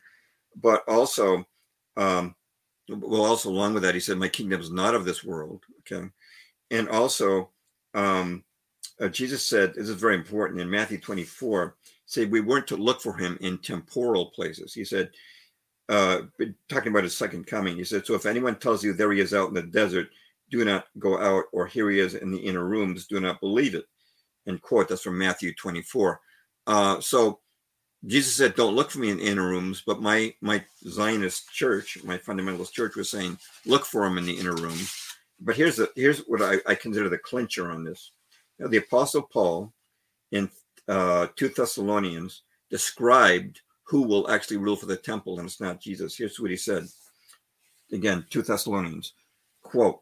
[0.62, 1.48] But also,
[1.98, 2.36] um,
[2.90, 6.08] well, also along with that, he said, "My kingdom is not of this world." Okay,
[6.72, 7.50] and also,
[7.94, 8.44] um,
[9.00, 11.76] uh, Jesus said, this is very important in Matthew 24,
[12.06, 14.74] say we weren't to look for him in temporal places.
[14.74, 15.12] He said,
[15.90, 16.22] uh,
[16.70, 19.34] talking about his second coming, he said, So if anyone tells you there he is
[19.34, 20.10] out in the desert,
[20.52, 23.76] do not go out, or here he is in the inner rooms, do not believe
[23.76, 23.86] it.
[24.46, 26.20] And quote, that's from Matthew 24.
[26.68, 27.40] Uh, so
[28.06, 32.18] Jesus said, Don't look for me in inner rooms, but my my Zionist church, my
[32.18, 34.94] fundamentalist church was saying, look for him in the inner rooms.
[35.40, 38.12] But here's the here's what I, I consider the clincher on this.
[38.60, 39.74] Now, the apostle Paul
[40.32, 40.50] in
[40.88, 46.18] uh, 2 Thessalonians described who will actually rule for the temple, and it's not Jesus.
[46.18, 46.88] Here's what he said.
[47.92, 49.14] Again, 2 Thessalonians,
[49.62, 50.02] quote,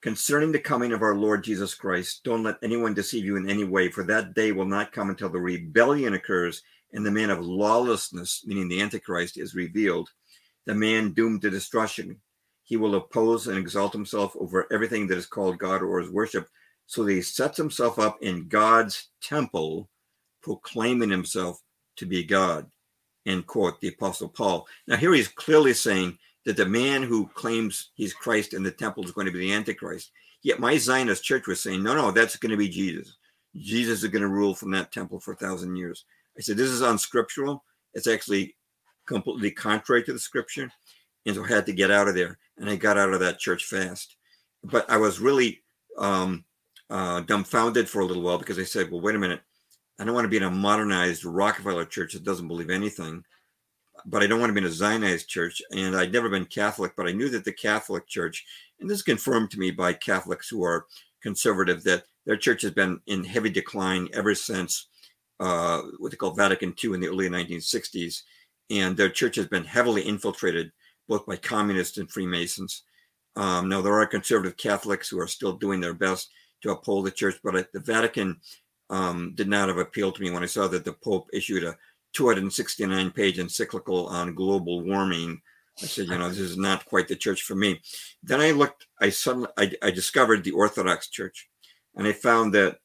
[0.00, 3.64] concerning the coming of our Lord Jesus Christ, don't let anyone deceive you in any
[3.64, 7.44] way, for that day will not come until the rebellion occurs and the man of
[7.44, 10.10] lawlessness, meaning the Antichrist, is revealed,
[10.66, 12.20] the man doomed to destruction.
[12.62, 16.48] He will oppose and exalt himself over everything that is called God or is worship,
[16.86, 19.88] so that he sets himself up in God's temple,
[20.42, 21.60] proclaiming himself
[21.96, 22.70] to be God
[23.28, 24.66] end quote, the Apostle Paul.
[24.86, 29.04] Now, here he's clearly saying that the man who claims he's Christ in the temple
[29.04, 30.12] is going to be the Antichrist.
[30.42, 33.18] Yet my Zionist church was saying, no, no, that's going to be Jesus.
[33.54, 36.06] Jesus is going to rule from that temple for a thousand years.
[36.38, 37.62] I said, this is unscriptural.
[37.92, 38.56] It's actually
[39.04, 40.72] completely contrary to the scripture.
[41.26, 42.38] And so I had to get out of there.
[42.56, 44.16] And I got out of that church fast.
[44.64, 45.62] But I was really
[45.98, 46.46] um,
[46.88, 49.42] uh, dumbfounded for a little while because I said, well, wait a minute.
[50.00, 53.22] I don't want to be in a modernized Rockefeller church that doesn't believe anything,
[54.08, 55.60] but I don't want to be in a Zionist church.
[55.70, 58.44] And I'd never been Catholic, but I knew that the Catholic Church,
[58.80, 60.86] and this is confirmed to me by Catholics who are
[61.22, 64.88] conservative, that their church has been in heavy decline ever since
[65.40, 68.22] uh, what they call Vatican II in the early 1960s.
[68.70, 70.72] And their church has been heavily infiltrated
[71.06, 72.84] both by communists and Freemasons.
[73.36, 76.30] Um, now, there are conservative Catholics who are still doing their best
[76.62, 78.40] to uphold the church, but the Vatican
[78.90, 81.76] um, did not have appealed to me when I saw that the Pope issued a
[82.14, 85.40] 269 page encyclical on global warming.
[85.82, 87.80] I said, you know, this is not quite the church for me.
[88.22, 91.48] Then I looked, I suddenly, I, I discovered the Orthodox Church,
[91.94, 92.78] and I found that,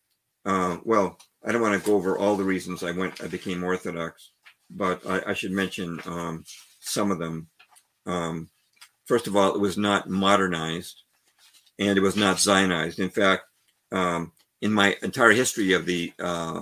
[0.45, 3.63] uh, well, I don't want to go over all the reasons I went, I became
[3.63, 4.31] Orthodox,
[4.69, 6.43] but I, I should mention um,
[6.79, 7.47] some of them.
[8.05, 8.49] Um,
[9.05, 11.01] first of all, it was not modernized,
[11.79, 12.99] and it was not Zionized.
[12.99, 13.43] In fact,
[13.91, 14.31] um,
[14.61, 16.61] in my entire history of the uh,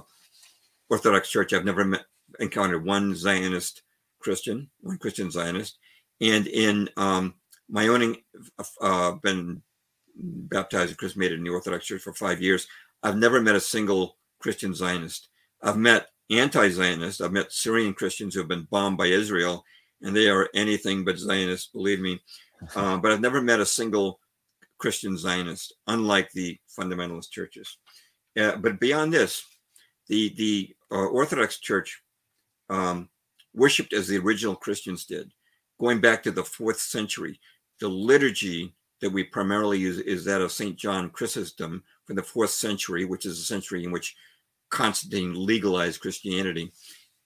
[0.89, 2.05] Orthodox Church, I've never met,
[2.39, 3.83] encountered one Zionist
[4.19, 5.77] Christian, one Christian Zionist,
[6.19, 7.35] and in um,
[7.69, 8.15] my own,
[8.81, 9.61] uh, been
[10.15, 12.67] baptized and chrismated in the Orthodox Church for five years.
[13.03, 15.29] I've never met a single Christian Zionist.
[15.61, 17.21] I've met anti-Zionists.
[17.21, 19.63] I've met Syrian Christians who have been bombed by Israel,
[20.01, 22.19] and they are anything but Zionists, believe me.
[22.75, 24.19] Uh, but I've never met a single
[24.77, 27.77] Christian Zionist, unlike the fundamentalist churches.
[28.39, 29.43] Uh, but beyond this,
[30.07, 32.03] the the uh, Orthodox Church
[32.71, 33.09] um,
[33.53, 35.31] worshipped as the original Christians did,
[35.79, 37.39] going back to the fourth century.
[37.79, 42.51] The liturgy that we primarily use is that of Saint John Chrysostom from the fourth
[42.51, 44.15] century, which is a century in which
[44.69, 46.71] Constantine legalized Christianity.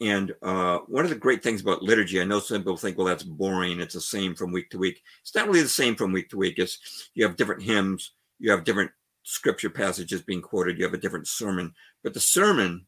[0.02, 3.08] And uh, one of the great things about liturgy, I know some people think, well,
[3.08, 3.80] that's boring.
[3.80, 5.02] It's the same from week to week.
[5.22, 6.58] It's not really the same from week to week.
[6.58, 8.92] It's you have different hymns, you have different
[9.24, 11.74] scripture passages being quoted, you have a different sermon.
[12.04, 12.86] But the sermon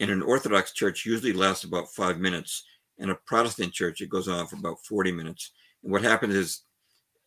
[0.00, 2.64] in an Orthodox church usually lasts about five minutes.
[2.98, 5.52] In a Protestant church, it goes on for about 40 minutes.
[5.82, 6.62] And what happens is,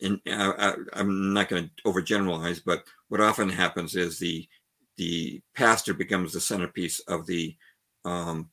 [0.01, 4.47] and I, am not going to overgeneralize, but what often happens is the
[4.97, 7.55] the pastor becomes the centerpiece of the
[8.03, 8.49] um,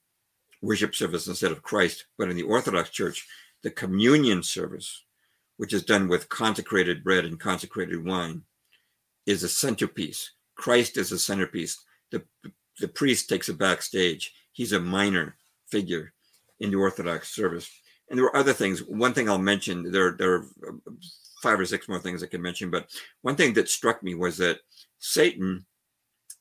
[0.62, 2.06] worship service instead of Christ.
[2.16, 3.26] But in the Orthodox Church,
[3.62, 5.04] the communion service,
[5.56, 8.42] which is done with consecrated bread and consecrated wine,
[9.26, 10.32] is a centerpiece.
[10.54, 11.84] Christ is a centerpiece.
[12.10, 12.22] The,
[12.80, 14.32] the priest takes a backstage.
[14.52, 15.36] He's a minor
[15.70, 16.12] figure
[16.60, 17.70] in the Orthodox service.
[18.08, 18.80] And there were other things.
[18.80, 20.92] One thing I'll mention, there, there are uh,
[21.42, 22.88] five or six more things I can mention, but
[23.22, 24.60] one thing that struck me was that
[24.98, 25.66] Satan,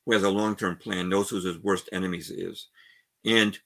[0.06, 2.68] who has a long term plan, knows who his worst enemies is.
[3.26, 3.58] And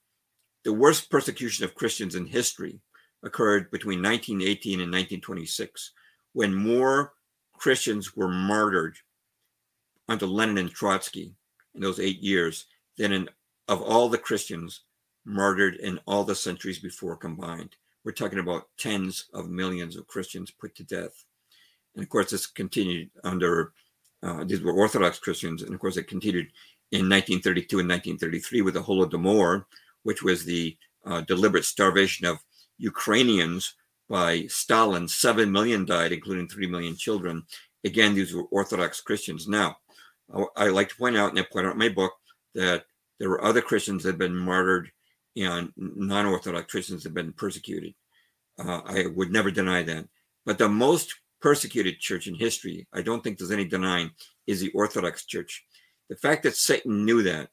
[0.64, 2.80] the worst persecution of Christians in history
[3.24, 5.92] occurred between 1918 and 1926,
[6.34, 7.14] when more
[7.54, 8.98] Christians were martyred
[10.10, 11.36] under Lenin and Trotsky
[11.76, 12.66] in those eight years
[12.98, 13.30] than in,
[13.68, 14.82] of all the Christians
[15.26, 17.76] martyred in all the centuries before combined.
[18.04, 21.24] We're talking about tens of millions of Christians put to death.
[21.96, 23.74] And of course, this continued under,
[24.24, 25.62] uh, these were Orthodox Christians.
[25.62, 26.48] And of course, it continued
[26.92, 29.66] in 1932 and 1933 with the Holodomor,
[30.04, 32.40] which was the uh, deliberate starvation of
[32.78, 33.76] Ukrainians
[34.10, 35.08] by Stalin.
[35.08, 37.44] Seven million died, including three million children.
[37.84, 39.48] Again, these were Orthodox Christians.
[39.48, 39.78] Now,
[40.56, 42.14] I, like to point out, and I point out in my book,
[42.56, 42.84] that
[43.20, 44.92] there were other Christians that have been martyred
[45.36, 47.94] and non-Orthodox Christians have been persecuted.
[48.60, 50.08] Uh, I would never deny that.
[50.46, 54.12] But the most persecuted church in history, I don't think there's any denying,
[54.48, 55.64] is the Orthodox Church.
[56.10, 57.50] The fact that Satan knew that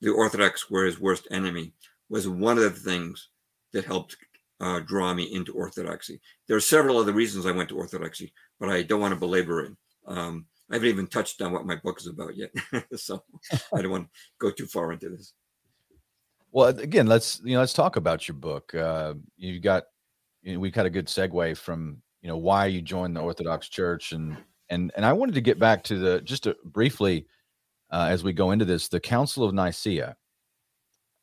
[0.00, 1.72] the Orthodox were his worst enemy
[2.08, 3.28] was one of the things
[3.72, 4.16] that helped
[4.60, 6.20] uh, draw me into Orthodoxy.
[6.46, 9.60] There are several other reasons I went to Orthodoxy, but I don't want to belabor
[9.60, 9.72] it.
[10.06, 12.50] Um, I haven't even touched on what my book is about yet,
[12.96, 13.22] so
[13.74, 15.32] I don't want to go too far into this.
[16.52, 18.74] Well, again, let's you know let's talk about your book.
[18.74, 19.84] Uh, you got
[20.42, 23.68] you know, we got a good segue from you know why you joined the Orthodox
[23.68, 24.36] Church and
[24.70, 27.26] and and I wanted to get back to the just to briefly
[27.90, 30.16] uh, as we go into this the Council of Nicaea.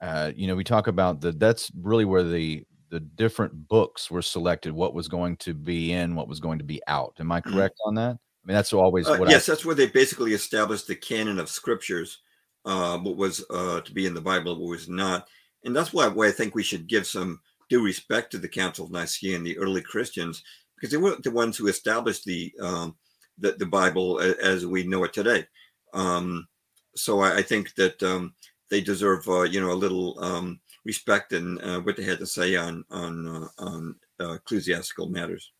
[0.02, 4.22] Uh, you know, we talk about the that's really where the the different books were
[4.22, 7.16] selected, what was going to be in, what was going to be out.
[7.20, 7.54] Am I mm-hmm.
[7.54, 8.18] correct on that?
[8.46, 11.50] I mean, that's always uh, yes, I, that's where they basically established the canon of
[11.50, 12.20] scriptures
[12.66, 15.28] uh, what was uh, to be in the Bible, what was not.
[15.64, 18.86] And that's why, why I think we should give some due respect to the Council
[18.86, 20.44] of Nicaea and the early Christians,
[20.76, 22.96] because they were the ones who established the um,
[23.38, 25.46] the, the, Bible as we know it today.
[25.94, 26.48] Um,
[26.96, 28.34] so I, I, think that um,
[28.70, 32.26] they deserve, uh, you know, a little um, respect and uh, what they had to
[32.26, 35.52] say on on uh, on uh, ecclesiastical matters.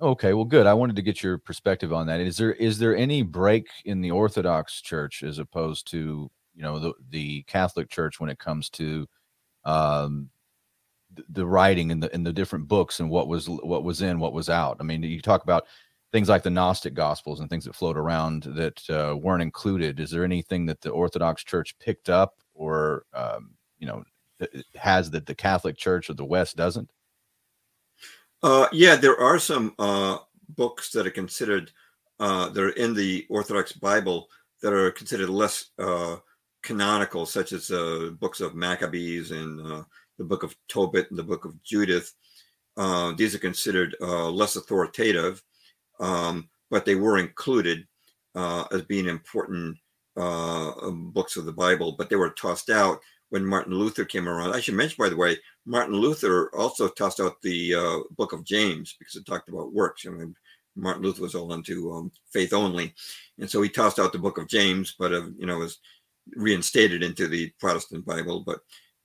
[0.00, 0.66] Okay, well, good.
[0.66, 2.20] I wanted to get your perspective on that.
[2.20, 6.78] Is there is there any break in the Orthodox Church as opposed to you know
[6.78, 9.06] the the Catholic Church when it comes to
[9.64, 10.30] um,
[11.14, 14.18] the, the writing and the in the different books and what was what was in,
[14.20, 14.78] what was out.
[14.80, 15.66] I mean, you talk about
[16.12, 20.00] things like the Gnostic Gospels and things that float around that uh, weren't included.
[20.00, 24.04] Is there anything that the Orthodox Church picked up or um, you know
[24.76, 26.90] has that the Catholic Church of the West doesn't?
[28.42, 30.18] Uh, yeah, there are some uh,
[30.56, 31.70] books that are considered
[32.20, 34.28] uh, that are in the Orthodox Bible
[34.62, 36.16] that are considered less uh,
[36.62, 39.82] canonical, such as uh, books of Maccabees and uh,
[40.18, 42.12] the book of Tobit and the book of Judith.
[43.16, 45.42] These are considered less authoritative,
[45.98, 47.86] um, but they were included
[48.34, 49.76] as being important
[50.16, 54.52] um, books of the Bible, but they were tossed out when Martin Luther came around.
[54.52, 57.74] I should mention, by the way, Martin Luther also tossed out the
[58.16, 60.06] book of James because it talked about works.
[60.06, 60.34] I mean,
[60.76, 62.94] Martin Luther was all into um, faith only,
[63.38, 65.78] and so he tossed out the book of James, but you know was
[66.36, 68.44] reinstated into the Protestant Bible.
[68.44, 68.60] But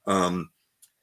[0.08, 0.50] um,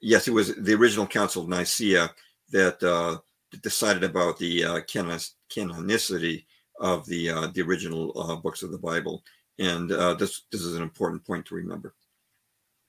[0.01, 2.11] yes, it was the original Council of Nicaea
[2.51, 3.17] that uh,
[3.61, 6.45] decided about the uh, canonicity
[6.79, 9.23] of the uh, the original uh, books of the Bible,
[9.59, 11.93] and uh, this this is an important point to remember.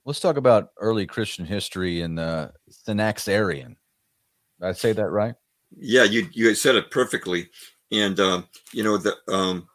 [0.07, 3.77] Let's talk about early Christian history in the Synaxarion.
[4.61, 5.35] Did I say that right?
[5.77, 7.49] Yeah, you you said it perfectly,
[7.91, 9.67] and um, you know the um,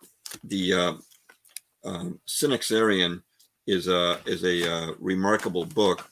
[0.44, 0.94] the uh,
[1.84, 3.24] um, Synaxarion
[3.65, 6.10] is a is a uh, remarkable book.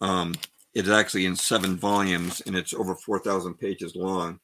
[0.00, 0.34] Um,
[0.74, 4.40] it's actually in seven volumes and it's over four thousand pages long.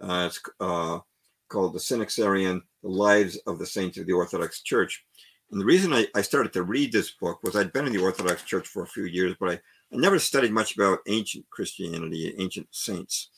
[0.00, 1.00] Uh, it's uh,
[1.48, 5.04] called the Synaxarion: The Lives of the Saints of the Orthodox Church.
[5.50, 8.02] And the reason I, I started to read this book was I'd been in the
[8.02, 12.34] Orthodox Church for a few years, but I, I never studied much about ancient Christianity,
[12.38, 13.30] ancient saints.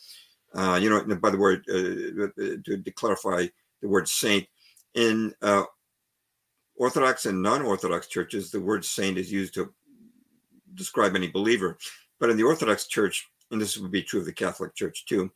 [0.55, 3.47] Uh, you know, by the word, uh, to, to, clarify
[3.81, 4.47] the word saint,
[4.95, 5.63] in uh,
[6.75, 9.73] Orthodox and non-Orthodox churches, the word saint is used to
[10.75, 11.79] describe any believer.
[12.19, 15.31] But in the Orthodox Church, and this would be true of the Catholic Church too,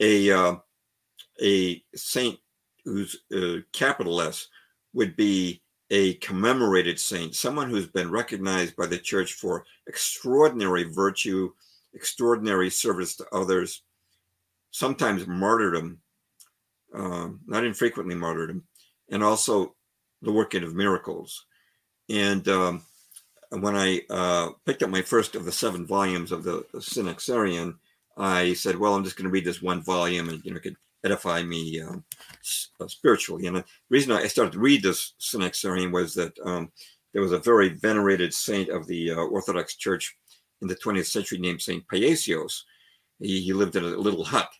[0.00, 0.56] a uh,
[1.42, 2.38] a saint
[2.84, 4.48] who's uh, capital S
[4.92, 11.52] would be a commemorated saint, someone who's been recognized by the church for extraordinary virtue,
[11.94, 13.82] extraordinary service to others,
[14.70, 16.00] sometimes martyrdom,
[16.94, 18.64] uh, not infrequently martyrdom,
[19.10, 19.74] and also
[20.22, 21.44] the working of miracles.
[22.08, 22.82] And um,
[23.50, 27.76] when I uh, picked up my first of the seven volumes of the, Synaxarion,
[28.16, 30.76] I said, "Well, I'm just going to read this one volume, and you know, could
[31.04, 32.04] edify me um,
[32.80, 36.72] uh, spiritually." And the reason I started to read this Synaxarion was that um,
[37.12, 40.16] there was a very venerated saint of the uh, Orthodox Church
[40.60, 42.62] in the 20th century named Saint Paisios.
[43.20, 44.50] He, he lived in a little hut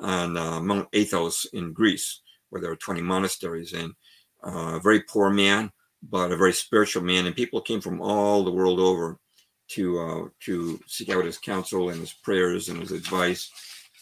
[0.00, 3.92] on uh, Mount Athos in Greece, where there were 20 monasteries, and
[4.42, 7.26] a very poor man, but a very spiritual man.
[7.26, 9.18] And people came from all the world over
[9.68, 13.50] to uh, to seek out his counsel and his prayers and his advice.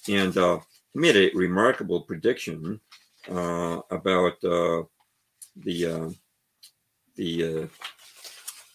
[0.09, 0.59] And uh,
[0.93, 2.81] he made a remarkable prediction
[3.31, 4.83] uh, about uh,
[5.57, 6.11] the uh,
[7.17, 7.67] the uh,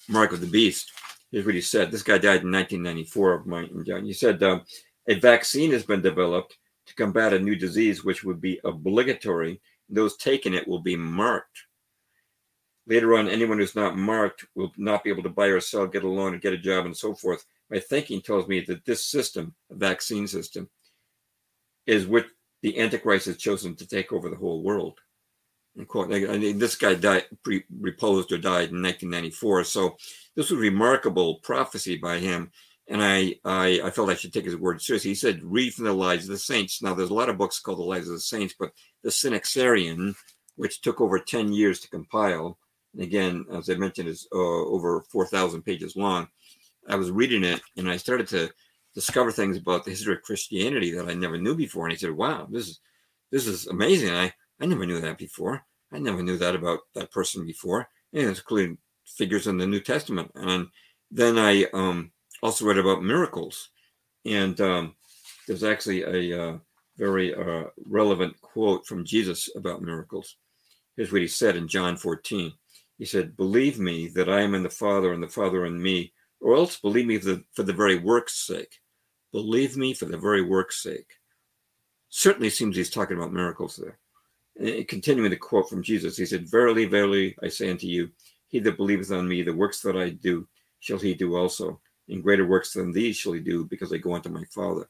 [0.07, 0.91] mark of the beast.
[1.31, 1.91] Here's what he said.
[1.91, 4.05] This guy died in 1994 of Martin John.
[4.05, 4.63] He said a
[5.19, 9.59] vaccine has been developed to combat a new disease, which would be obligatory
[9.89, 11.63] those taking it will be marked.
[12.87, 16.03] Later on, anyone who's not marked will not be able to buy or sell, get
[16.03, 17.45] a loan, and get a job, and so forth.
[17.69, 20.69] My thinking tells me that this system, a vaccine system,
[21.87, 22.27] is what
[22.61, 24.99] the Antichrist has chosen to take over the whole world.
[25.75, 29.63] And quote, I mean, this guy died, pre, reposed or died in 1994.
[29.63, 29.95] So
[30.35, 32.51] this was a remarkable prophecy by him.
[32.89, 35.11] And I, I, I felt I should take his word seriously.
[35.11, 36.81] He said, read from the lives of the saints.
[36.81, 38.71] Now, there's a lot of books called The Lives of the Saints, but
[39.03, 40.15] the Synaxarion,
[40.55, 42.57] which took over 10 years to compile,
[42.93, 46.27] and again, as I mentioned, is uh, over 4,000 pages long.
[46.89, 48.49] I was reading it and I started to
[48.97, 51.85] discover things about the history of Christianity that I never knew before.
[51.85, 52.79] And he said, wow, this is
[53.31, 54.09] this is amazing.
[54.09, 55.61] I, I never knew that before.
[55.93, 57.87] I never knew that about that person before.
[58.11, 60.31] And it's including figures in the New Testament.
[60.33, 60.65] And
[61.11, 63.69] then I um, also read about miracles.
[64.25, 64.95] And um,
[65.45, 66.57] there's actually a uh,
[66.97, 70.37] very uh, relevant quote from Jesus about miracles.
[70.95, 72.51] Here's what he said in John 14.
[72.97, 76.13] He said, Believe me that I am in the Father and the Father in me,
[76.41, 78.79] or else believe me for the, for the very work's sake.
[79.37, 81.11] Believe me for the very work's sake.
[82.09, 83.99] Certainly seems he's talking about miracles there.
[84.59, 88.09] And continuing the quote from Jesus, he said, Verily, verily, I say unto you,
[88.47, 90.47] he that believeth on me, the works that I do,
[90.79, 91.79] shall he do also.
[92.07, 94.89] In greater works than these shall he do, because I go unto my Father.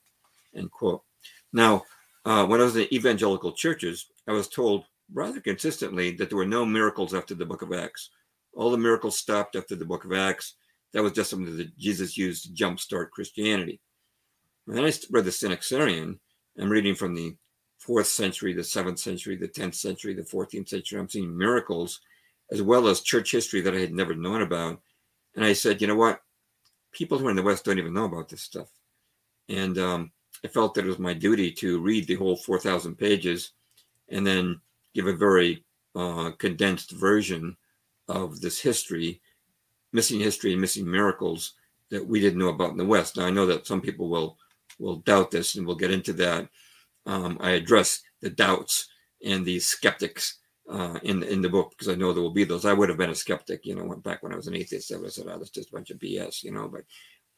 [0.55, 1.03] End quote.
[1.51, 1.83] Now,
[2.23, 6.45] uh, when I was in evangelical churches, I was told rather consistently that there were
[6.45, 8.11] no miracles after the book of Acts.
[8.53, 10.55] All the miracles stopped after the book of Acts.
[10.93, 13.81] That was just something that Jesus used to jumpstart Christianity.
[14.67, 16.19] Then I read the Synaxarion.
[16.59, 17.35] I'm reading from the
[17.77, 20.99] fourth century, the seventh century, the 10th century, the 14th century.
[20.99, 22.01] I'm seeing miracles
[22.51, 24.81] as well as church history that I had never known about.
[25.35, 26.21] And I said, you know what?
[26.91, 28.67] People who are in the West don't even know about this stuff.
[29.47, 30.11] And um,
[30.43, 33.51] I felt that it was my duty to read the whole 4,000 pages
[34.09, 34.59] and then
[34.93, 35.63] give a very
[35.95, 37.55] uh, condensed version
[38.09, 39.21] of this history,
[39.93, 41.53] missing history and missing miracles
[41.89, 43.15] that we didn't know about in the West.
[43.15, 44.37] Now I know that some people will
[44.79, 46.47] will doubt this, and we'll get into that.
[47.05, 48.89] Um, I address the doubts
[49.23, 52.65] and the skeptics uh, in in the book because I know there will be those.
[52.65, 54.91] I would have been a skeptic, you know, back when I was an atheist.
[54.91, 56.67] I would have said, "Oh, that's just a bunch of BS," you know.
[56.67, 56.83] But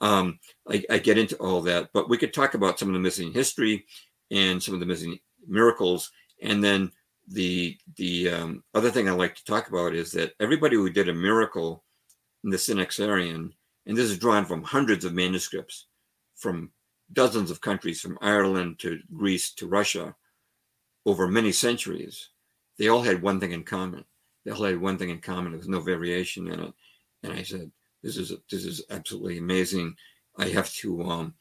[0.06, 1.90] um, I, I get into all that.
[1.94, 3.86] But we could talk about some of the missing history
[4.32, 6.12] and some of the missing miracles,
[6.42, 6.92] and then
[7.28, 11.10] the the um, other thing I like to talk about is that everybody who did
[11.10, 11.84] a miracle
[12.44, 13.52] in the Synaxarion,
[13.86, 15.86] and this is drawn from hundreds of manuscripts
[16.36, 16.72] from
[17.14, 20.16] dozens of countries, from Ireland to Greece to Russia,
[21.06, 22.30] over many centuries,
[22.78, 24.06] they all had one thing in common.
[24.46, 25.52] They all had one thing in common.
[25.52, 26.74] There was no variation in it.
[27.24, 27.72] And I said,
[28.04, 29.96] "This is this is absolutely amazing.
[30.38, 31.34] I have to um,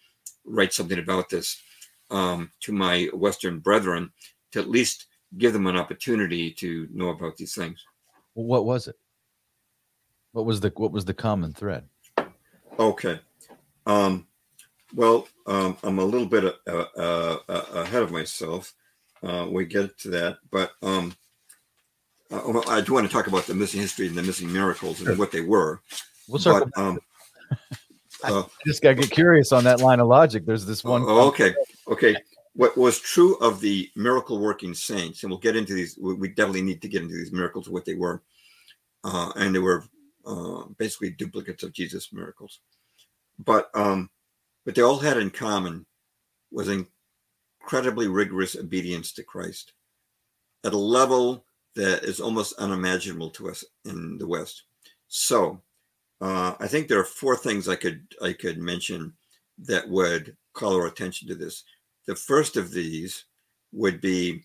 [0.44, 1.60] write something about this
[2.10, 4.12] um, to my Western brethren
[4.52, 5.06] to at least."
[5.36, 7.84] give them an opportunity to know about these things.
[8.34, 8.96] what was it?
[10.32, 11.84] What was the what was the common thread?
[12.78, 13.20] Okay.
[13.86, 14.27] Um,
[14.94, 18.74] well, um, I'm a little bit uh, uh, uh, ahead of myself.
[19.22, 21.14] Uh, we get to that, but um,
[22.30, 25.18] uh, I do want to talk about the missing history and the missing miracles and
[25.18, 25.80] what they were.
[26.28, 27.00] We'll but, um,
[28.24, 30.44] I uh, just got to get curious on that line of logic.
[30.46, 31.02] There's this one.
[31.06, 31.54] Oh, okay.
[31.88, 32.16] Okay
[32.58, 36.60] what was true of the miracle working saints, and we'll get into these, we definitely
[36.60, 38.20] need to get into these miracles, what they were.
[39.04, 39.84] Uh, and they were
[40.26, 42.58] uh, basically duplicates of Jesus' miracles.
[43.38, 44.10] But um,
[44.64, 45.86] what they all had in common
[46.50, 49.72] was incredibly rigorous obedience to Christ
[50.64, 51.44] at a level
[51.76, 54.64] that is almost unimaginable to us in the West.
[55.08, 55.62] So
[56.20, 59.12] uh, I think there are four things I could I could mention
[59.58, 61.64] that would call our attention to this.
[62.06, 63.24] The first of these
[63.72, 64.44] would be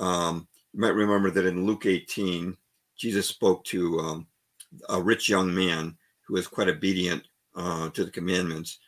[0.00, 2.54] um, you might remember that in Luke 18,
[2.96, 4.26] Jesus spoke to um,
[4.90, 5.96] a rich young man
[6.26, 7.22] who was quite obedient
[7.54, 8.78] uh, to the commandments.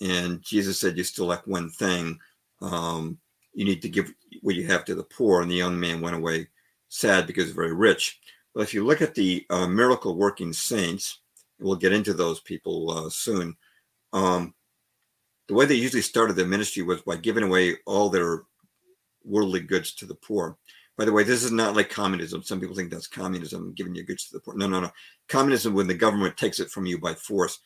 [0.00, 2.18] And Jesus said, You still lack one thing.
[2.60, 3.18] Um,
[3.52, 5.42] you need to give what you have to the poor.
[5.42, 6.48] And the young man went away
[6.88, 8.20] sad because he's very rich.
[8.54, 11.20] But if you look at the uh, miracle working saints,
[11.58, 13.56] we'll get into those people uh, soon.
[14.12, 14.54] Um,
[15.48, 18.42] the way they usually started their ministry was by giving away all their
[19.24, 20.56] worldly goods to the poor.
[20.96, 22.42] By the way, this is not like communism.
[22.42, 24.56] Some people think that's communism, giving your goods to the poor.
[24.56, 24.90] No, no, no.
[25.28, 27.58] Communism, when the government takes it from you by force,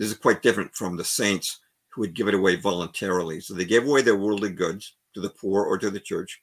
[0.00, 3.38] this is quite different from the saints who would give it away voluntarily.
[3.38, 6.40] So they gave away their worldly goods to the poor or to the church.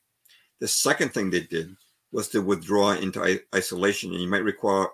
[0.60, 1.76] The second thing they did
[2.12, 4.12] was to withdraw into isolation.
[4.12, 4.91] And you might recall,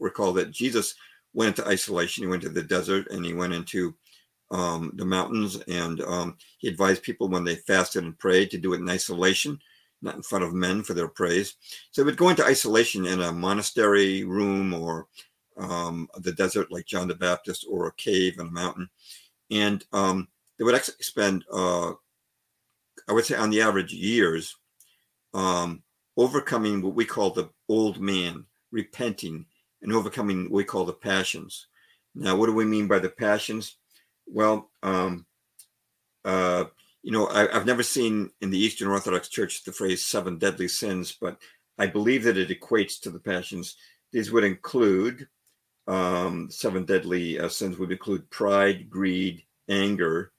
[0.00, 0.96] recall that Jesus
[1.32, 2.24] went into isolation.
[2.24, 3.94] He went to the desert and he went into
[4.50, 8.74] um, the mountains, and um, he advised people when they fasted and prayed to do
[8.74, 9.58] it in isolation.
[10.02, 11.54] not in front of men for their praise.
[11.92, 15.06] So they would go into isolation in a monastery room or
[15.56, 18.88] um, the desert, like John the Baptist, or a cave in a mountain,
[19.50, 20.28] and um,
[20.58, 21.92] they would actually spend, uh,
[23.08, 24.56] I would say, on the average, years
[25.34, 25.82] um,
[26.16, 29.46] overcoming what we call the old man, repenting,
[29.82, 31.66] and overcoming what we call the passions.
[32.14, 33.76] Now, what do we mean by the passions?
[34.26, 35.26] Well, um,
[36.24, 36.64] uh,
[37.02, 40.68] you know, I, have never seen in the Eastern Orthodox Church the phrase seven deadly
[40.68, 41.38] sins, but
[41.78, 43.76] I believe that it equates to the passions.
[44.12, 45.26] These would include
[45.86, 50.32] um, seven deadly uh, sins would include pride, greed, anger.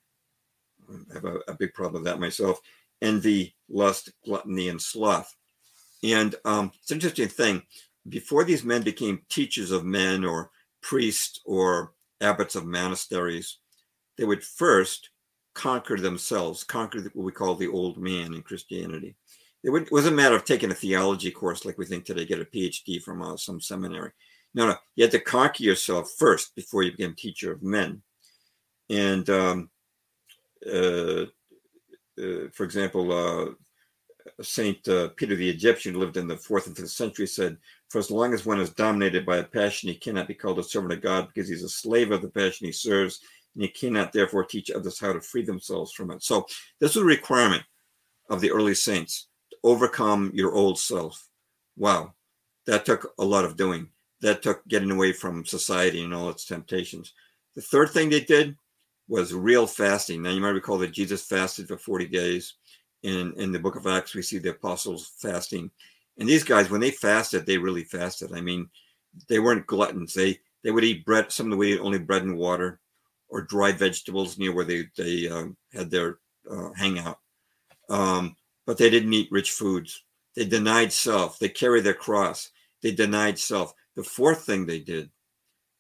[0.90, 2.62] I have a, a, big problem with that myself.
[3.02, 5.36] Envy, lust, gluttony, and sloth.
[6.04, 7.64] And um, it's an interesting thing.
[8.08, 13.58] Before these men became teachers of men or priests or abbots of monasteries,
[14.18, 15.10] they would first
[15.54, 19.16] conquer themselves, conquer what we call the old man in Christianity.
[19.64, 22.46] It, wasn't a matter of taking a theology course like we think today, get a
[22.46, 24.12] PhD from uh, some seminary.
[24.56, 28.02] No, no, you had to conquer yourself first before you became teacher of men.
[28.90, 29.70] And um,
[30.66, 31.24] uh,
[32.22, 33.52] uh, for example, uh,
[34.42, 37.28] Saint uh, Peter the Egyptian lived in the fourth and fifth century.
[37.28, 37.58] Said,
[37.90, 40.64] "For as long as one is dominated by a passion, he cannot be called a
[40.64, 43.20] servant of God because he's a slave of the passion he serves,
[43.56, 46.46] and he cannot therefore teach others how to free themselves from it." So
[46.80, 47.64] this was a requirement
[48.30, 51.28] of the early saints to overcome your old self.
[51.76, 52.14] Wow,
[52.66, 53.90] that took a lot of doing.
[54.24, 57.14] That took getting away from society and all its temptations.
[57.56, 58.58] The third thing they did
[59.08, 60.22] was real fasting.
[60.24, 62.56] Now you might recall that Jesus fasted for 40 days.
[63.04, 65.70] In in the book of Acts, we see the apostles fasting.
[66.18, 68.32] And these guys, when they fasted, they really fasted.
[68.34, 68.70] I mean,
[69.28, 70.14] they weren't gluttons.
[70.14, 71.32] They they would eat bread.
[71.32, 72.80] Some of them would eat only bread and water,
[73.28, 76.20] or dry vegetables near where they they um, had their
[76.50, 77.20] uh, hangout.
[77.90, 80.04] Um, but they didn't eat rich foods.
[80.36, 81.40] They denied self.
[81.40, 82.52] They carried their cross.
[82.82, 83.74] They denied self.
[83.96, 85.10] The fourth thing they did,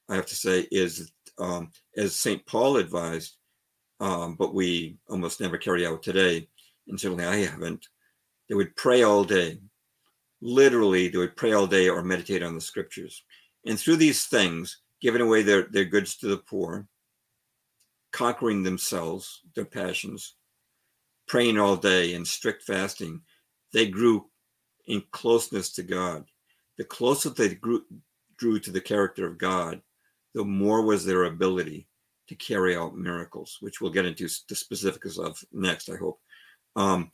[0.10, 2.46] I have to say, is um, as St.
[2.46, 3.38] Paul advised,
[4.00, 6.48] um, but we almost never carry out today,
[6.88, 7.88] and certainly I haven't.
[8.50, 9.60] They would pray all day.
[10.42, 13.24] Literally, they would pray all day or meditate on the scriptures.
[13.66, 16.88] And through these things, giving away their, their goods to the poor,
[18.12, 20.36] conquering themselves, their passions,
[21.28, 23.22] praying all day and strict fasting,
[23.72, 24.30] they grew
[24.86, 26.26] in closeness to God.
[26.78, 27.84] The closer they grew,
[28.38, 29.82] drew to the character of God,
[30.34, 31.88] the more was their ability
[32.28, 36.20] to carry out miracles, which we'll get into the specifics of next, I hope.
[36.76, 37.12] Um,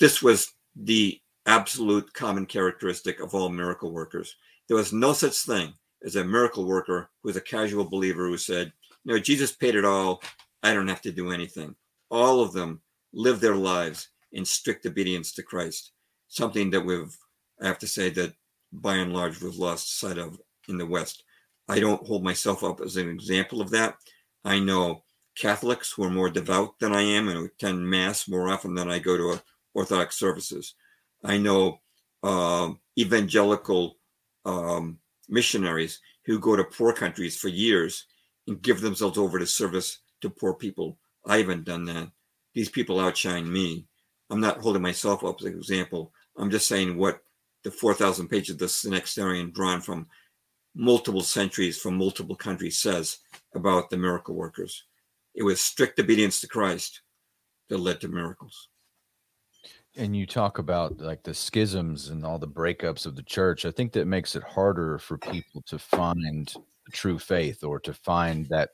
[0.00, 4.34] this was the absolute common characteristic of all miracle workers.
[4.68, 5.72] There was no such thing
[6.04, 8.72] as a miracle worker who was a casual believer who said,
[9.04, 10.22] you know, Jesus paid it all.
[10.62, 11.74] I don't have to do anything.
[12.10, 12.80] All of them
[13.12, 15.92] lived their lives in strict obedience to Christ,
[16.28, 17.16] something that we've,
[17.62, 18.34] I have to say, that
[18.80, 21.24] by and large we've lost sight of in the West.
[21.68, 23.96] I don't hold myself up as an example of that.
[24.44, 25.04] I know
[25.36, 28.98] Catholics who are more devout than I am and attend Mass more often than I
[28.98, 29.42] go to
[29.74, 30.74] Orthodox services.
[31.24, 31.80] I know
[32.22, 33.98] uh, evangelical
[34.44, 34.98] um,
[35.28, 38.06] missionaries who go to poor countries for years
[38.46, 40.98] and give themselves over to service to poor people.
[41.26, 42.08] I haven't done that.
[42.54, 43.86] These people outshine me.
[44.30, 46.12] I'm not holding myself up as an example.
[46.38, 47.20] I'm just saying what
[47.64, 50.06] the 4,000 pages of the Synaxarion drawn from
[50.74, 53.18] multiple centuries from multiple countries says
[53.54, 54.84] about the miracle workers.
[55.34, 57.00] It was strict obedience to Christ
[57.68, 58.68] that led to miracles.
[59.96, 63.64] And you talk about like the schisms and all the breakups of the church.
[63.64, 66.52] I think that makes it harder for people to find
[66.92, 68.70] true faith or to find that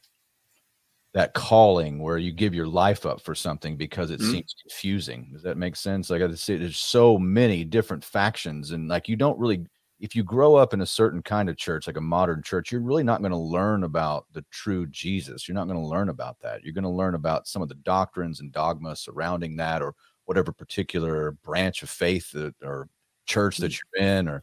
[1.14, 4.32] that calling where you give your life up for something because it mm-hmm.
[4.32, 5.28] seems confusing.
[5.32, 6.08] Does that make sense?
[6.08, 9.66] Like I say, there's so many different factions, and like you don't really
[10.02, 12.80] if you grow up in a certain kind of church, like a modern church, you're
[12.80, 15.46] really not going to learn about the true Jesus.
[15.46, 16.64] You're not going to learn about that.
[16.64, 19.94] You're going to learn about some of the doctrines and dogmas surrounding that, or
[20.24, 22.88] whatever particular branch of faith that, or
[23.26, 24.02] church that mm-hmm.
[24.02, 24.28] you're in.
[24.28, 24.42] Or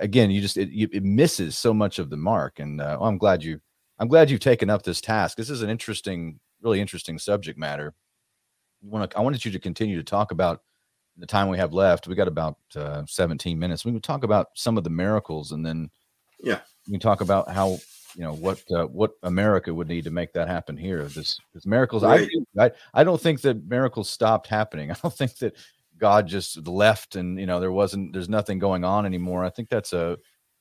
[0.00, 2.58] again, you just it, it misses so much of the mark.
[2.58, 3.60] And uh, well, I'm glad you,
[4.02, 5.36] I'm glad you've taken up this task.
[5.36, 7.94] This is an interesting, really interesting subject matter.
[8.82, 10.62] Want to, I wanted you to continue to talk about
[11.16, 13.84] the time we have left, we got about uh, 17 minutes.
[13.84, 15.88] We can talk about some of the miracles, and then
[16.40, 17.78] yeah, we can talk about how
[18.16, 21.04] you know what uh, what America would need to make that happen here.
[21.04, 22.02] This, this miracles.
[22.02, 22.28] Right.
[22.58, 24.90] I, I I don't think that miracles stopped happening.
[24.90, 25.54] I don't think that
[25.96, 29.44] God just left and you know there wasn't there's nothing going on anymore.
[29.44, 30.18] I think that's a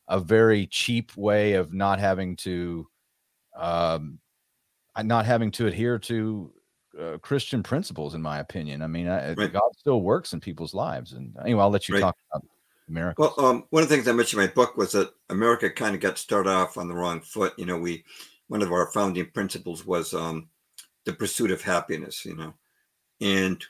[0.07, 2.87] a very cheap way of not having to
[3.55, 4.19] um
[5.03, 6.53] not having to adhere to
[6.99, 8.81] uh, Christian principles, in my opinion.
[8.81, 9.51] I mean, I, Right.
[9.51, 11.13] God still works in people's lives.
[11.13, 12.01] And anyway, I'll let you Right.
[12.01, 12.45] talk about
[12.89, 13.33] miracles.
[13.37, 15.95] Well, um, one of the things I mentioned in my book was that America kind
[15.95, 17.53] of got started off on the wrong foot.
[17.57, 18.03] You know, we
[18.47, 20.49] one of our founding principles was um,
[21.05, 22.25] the pursuit of happiness.
[22.25, 22.53] You know,
[23.21, 23.65] and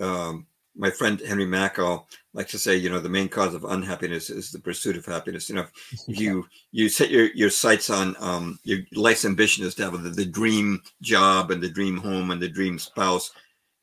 [0.00, 0.46] um,
[0.80, 4.50] my friend Henry Makow likes to say, you know, the main cause of unhappiness is
[4.50, 5.50] the pursuit of happiness.
[5.50, 5.66] You know,
[6.08, 10.02] if you you set your your sights on um, your life's ambition is to have
[10.02, 13.30] the, the dream job and the dream home and the dream spouse,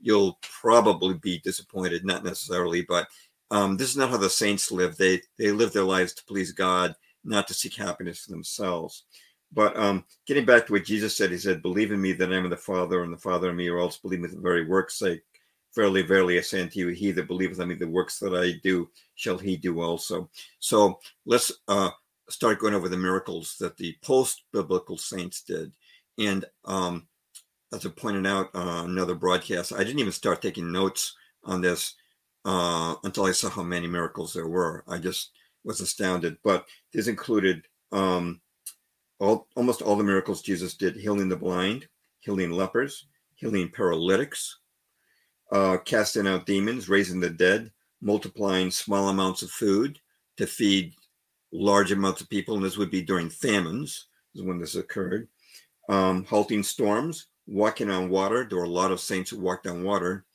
[0.02, 2.04] you'll probably be disappointed.
[2.04, 3.08] Not necessarily, but
[3.52, 4.98] um, this is not how the saints live.
[4.98, 9.04] They they live their lives to please God, not to seek happiness for themselves.
[9.54, 12.38] But um, getting back to what Jesus said, he said, "Believe in me that I
[12.38, 14.66] am the Father, and the Father in me, or else believe me for the very
[14.66, 15.22] work's sake.
[15.78, 18.60] Verily, verily, I say unto you, he that believeth on me, the works that I
[18.64, 21.92] do, shall he do also." So let's uh,
[22.30, 25.72] start going over the miracles that the post-biblical saints did.
[26.18, 27.08] And um,
[27.72, 31.94] as I pointed out on another broadcast, I didn't even start taking notes on this
[32.44, 34.84] uh, until I saw how many miracles there were.
[34.88, 35.30] I just
[35.64, 36.38] was astounded.
[36.44, 38.42] But this included um,
[39.20, 41.88] all almost all the miracles Jesus did: healing the blind,
[42.22, 43.06] healing lepers,
[43.36, 44.58] healing paralytics,
[45.52, 47.72] uh, casting out demons, raising the dead,
[48.02, 50.00] multiplying small amounts of food
[50.38, 50.94] to feed
[51.52, 52.56] large amounts of people.
[52.56, 55.28] And this would be during famines, is when this occurred.
[55.90, 58.46] Um, halting storms, walking on water.
[58.48, 60.26] There were a lot of saints who walked on water.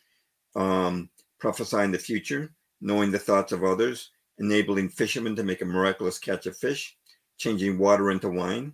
[0.55, 1.11] Um,
[1.43, 6.47] prophesying the future, knowing the thoughts of others, enabling fishermen to make a miraculous catch
[6.47, 6.97] of fish,
[7.37, 8.73] changing water into wine,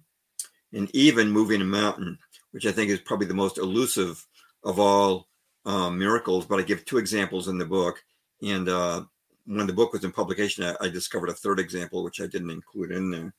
[0.74, 2.18] and even moving a mountain,
[2.50, 4.24] which I think is probably the most elusive
[4.64, 5.27] of all
[5.68, 6.46] um, miracles.
[6.46, 8.02] But I give two examples in the book.
[8.42, 9.02] And uh,
[9.46, 12.50] when the book was in publication, I, I discovered a third example, which I didn't
[12.50, 13.34] include in there.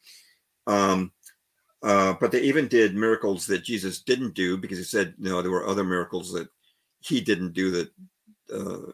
[0.68, 1.12] Um,
[1.82, 5.52] uh, but they even did miracles that Jesus didn't do because he said, no, there
[5.52, 6.48] were other miracles that
[7.00, 7.90] he didn't do that
[8.54, 8.92] uh,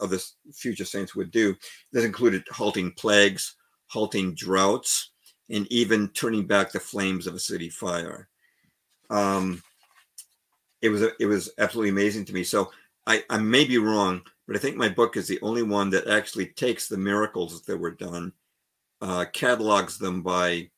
[0.00, 0.18] other
[0.52, 1.54] future saints would do.
[1.92, 3.56] This included halting plagues,
[3.88, 5.10] halting droughts,
[5.50, 8.28] and even turning back the flames of a city fire.
[9.10, 9.62] Um,
[10.82, 12.44] it was it was absolutely amazing to me.
[12.44, 12.70] So
[13.06, 16.08] I, I may be wrong, but I think my book is the only one that
[16.08, 18.32] actually takes the miracles that were done,
[19.00, 20.68] uh, catalogs them by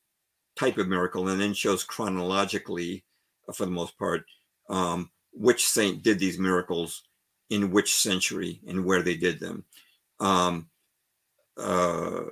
[0.55, 3.03] type of miracle, and then shows chronologically,
[3.49, 4.25] uh, for the most part,
[4.69, 7.03] um, which saint did these miracles
[7.49, 9.63] in which century and where they did them.
[10.19, 10.69] Um,
[11.57, 12.23] uh,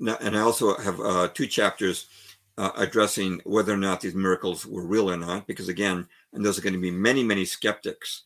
[0.00, 2.06] and I also have uh, two chapters
[2.58, 6.58] uh, addressing whether or not these miracles were real or not, because again, and those
[6.58, 8.24] are going to be many, many skeptics.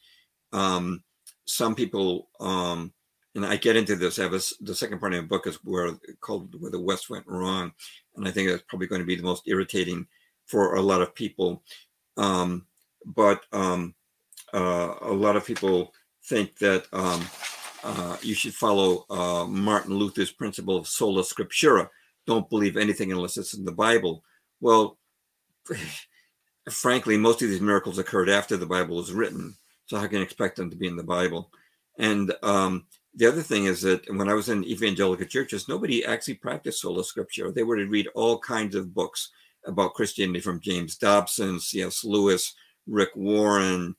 [0.52, 1.04] Um,
[1.44, 2.94] some people, um,
[3.34, 4.18] and I get into this.
[4.18, 7.10] I have a, the second part of the book is where called "Where the West
[7.10, 7.72] Went Wrong,"
[8.16, 10.06] and I think that's probably going to be the most irritating
[10.46, 11.62] for a lot of people.
[12.16, 12.66] Um,
[13.04, 13.94] but um,
[14.54, 15.92] uh, a lot of people
[16.24, 17.22] think that um,
[17.84, 21.88] uh, you should follow uh, Martin Luther's principle of sola scriptura.
[22.26, 24.22] Don't believe anything unless it's in the Bible.
[24.60, 24.98] Well,
[26.70, 29.54] frankly, most of these miracles occurred after the Bible was written.
[29.86, 31.50] So how can you expect them to be in the Bible?
[31.98, 36.34] And um, the other thing is that when I was in evangelical churches, nobody actually
[36.34, 37.54] practiced sola scriptura.
[37.54, 39.30] They were to read all kinds of books
[39.66, 42.04] about Christianity from James Dobson, C.S.
[42.04, 42.54] Lewis,
[42.86, 43.94] Rick Warren,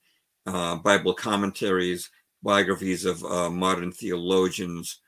[0.45, 2.09] uh, Bible commentaries,
[2.41, 4.99] biographies of uh, modern theologians,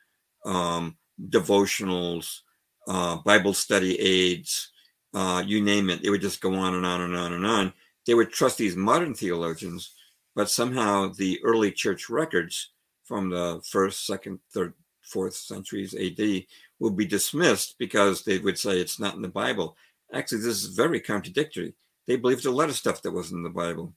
[0.45, 0.95] um,
[1.29, 2.41] devotionals,
[2.87, 4.69] uh, Bible study aids,
[5.13, 6.03] uh, you name it.
[6.03, 7.73] It would just go on and on and on and on.
[8.05, 9.93] They would trust these modern theologians,
[10.35, 12.71] but somehow the early church records
[13.05, 16.43] from the first, second, third, fourth centuries AD
[16.79, 19.77] would be dismissed because they would say it's not in the Bible.
[20.13, 21.73] Actually, this is very contradictory.
[22.07, 23.93] They believed a lot of stuff that wasn't in the Bible.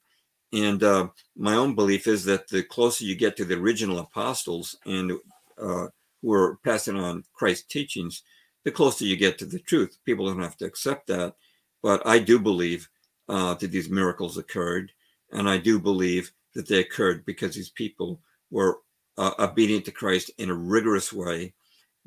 [0.52, 4.76] And uh, my own belief is that the closer you get to the original apostles
[4.86, 5.12] and
[5.60, 5.88] uh,
[6.22, 8.22] who were passing on Christ's teachings,
[8.64, 9.98] the closer you get to the truth.
[10.04, 11.34] People don't have to accept that.
[11.82, 12.88] But I do believe
[13.28, 14.92] uh, that these miracles occurred.
[15.32, 18.78] And I do believe that they occurred because these people were
[19.16, 21.54] uh, obedient to Christ in a rigorous way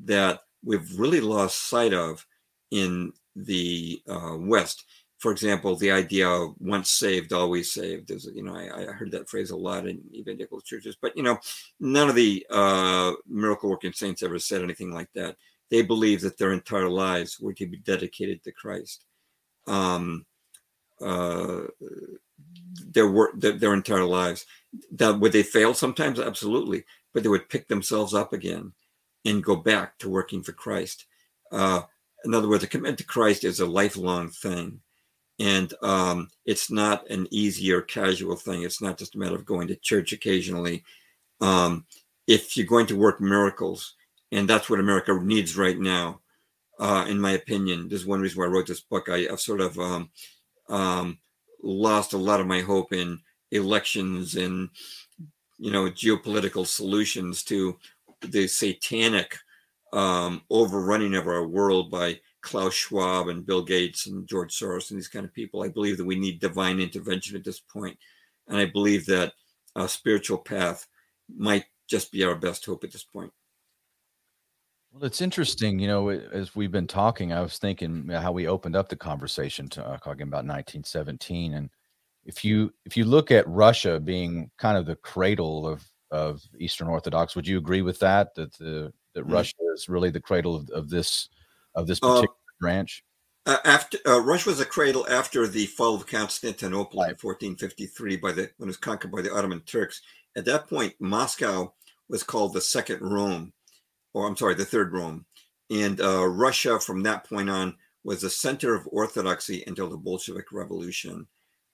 [0.00, 2.26] that we've really lost sight of
[2.70, 4.84] in the uh, West
[5.22, 9.12] for example, the idea of once saved, always saved is, you know, I, I, heard
[9.12, 11.38] that phrase a lot in evangelical churches, but, you know,
[11.78, 15.36] none of the uh, miracle working saints ever said anything like that.
[15.72, 19.04] They believed that their entire lives were to be dedicated to Christ.
[19.66, 20.24] Um,
[21.00, 21.62] uh,
[22.86, 24.46] their work, their, their entire lives.
[24.92, 26.20] That would they fail sometimes?
[26.20, 28.72] Absolutely, but they would pick themselves up again
[29.24, 31.06] and go back to working for Christ.
[31.50, 31.82] Uh,
[32.24, 34.80] in other words, a commitment to Christ is a lifelong thing
[35.42, 38.62] and um, it's not an easy or casual thing.
[38.62, 40.84] It's not just a matter of going to church occasionally.
[41.40, 41.84] Um,
[42.28, 43.94] if you're going to work miracles,
[44.32, 46.20] and that's what America needs right now,
[46.80, 47.88] uh, in my opinion.
[47.88, 49.08] This is one reason why I wrote this book.
[49.08, 50.10] I, have sort of um,
[50.68, 51.18] um,
[51.62, 53.20] lost a lot of my hope in
[53.50, 54.70] elections and
[55.58, 57.78] you know geopolitical solutions to
[58.22, 59.36] the satanic
[59.92, 64.98] um, overrunning of our world by Klaus Schwab and Bill Gates and George Soros and
[64.98, 65.62] these kind of people.
[65.62, 67.98] I believe that we need divine intervention at this point,
[68.48, 69.34] and I believe that
[69.76, 70.86] a spiritual path
[71.36, 73.30] might just be our best hope at this point.
[74.92, 78.76] Well, it's interesting, you know, as we've been talking, I was thinking how we opened
[78.76, 81.70] up the conversation to, uh, talking about 1917, and
[82.24, 86.88] if you if you look at Russia being kind of the cradle of of Eastern
[86.88, 88.34] Orthodox, would you agree with that?
[88.34, 89.32] That the that mm-hmm.
[89.32, 91.30] Russia is really the cradle of, of this
[91.74, 93.02] of this uh, particular uh, branch?
[93.46, 97.10] Uh, after uh, Russia was a cradle after the fall of Constantinople right.
[97.10, 100.02] in 1453 by the when it was conquered by the Ottoman Turks.
[100.36, 101.72] At that point, Moscow
[102.08, 103.52] was called the Second Rome
[104.14, 105.24] or I'm sorry, the Third Rome.
[105.70, 110.52] And uh, Russia, from that point on, was the center of orthodoxy until the Bolshevik
[110.52, 111.26] Revolution.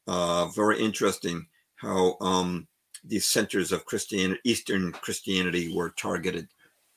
[0.06, 2.66] Uh, very interesting how um,
[3.04, 6.48] these centers of Christianity, Eastern Christianity, were targeted.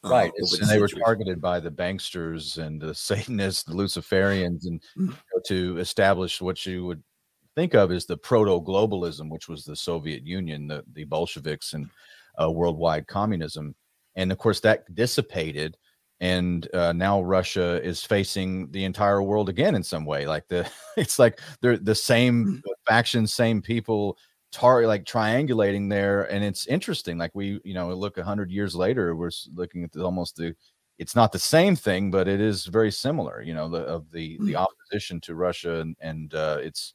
[0.03, 0.69] Uh, right, and centuries.
[0.69, 5.77] they were targeted by the banksters and the Satanists, the Luciferians, and you know, to
[5.77, 7.03] establish what you would
[7.55, 11.89] think of as the proto-globalism, which was the Soviet Union, the, the Bolsheviks, and
[12.41, 13.75] uh, worldwide communism
[14.15, 15.77] and of course that dissipated
[16.21, 20.27] and uh, now Russia is facing the entire world again in some way.
[20.27, 22.61] Like the, it's like they're the same mm.
[22.87, 24.17] factions, same people,
[24.51, 27.17] tar like triangulating there, and it's interesting.
[27.17, 30.55] Like we, you know, look a hundred years later, we're looking at the, almost the.
[30.99, 33.41] It's not the same thing, but it is very similar.
[33.41, 34.67] You know, the of the the mm.
[34.67, 36.93] opposition to Russia and and uh, it's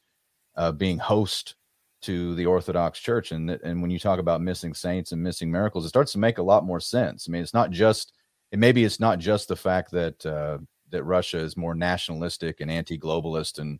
[0.55, 1.57] uh, being host
[2.01, 3.31] to the Orthodox Church.
[3.31, 6.37] And and when you talk about missing saints and missing miracles, it starts to make
[6.37, 7.27] a lot more sense.
[7.27, 8.13] I mean, it's not just
[8.51, 12.71] and maybe it's not just the fact that uh, that Russia is more nationalistic and
[12.71, 13.79] anti-globalist and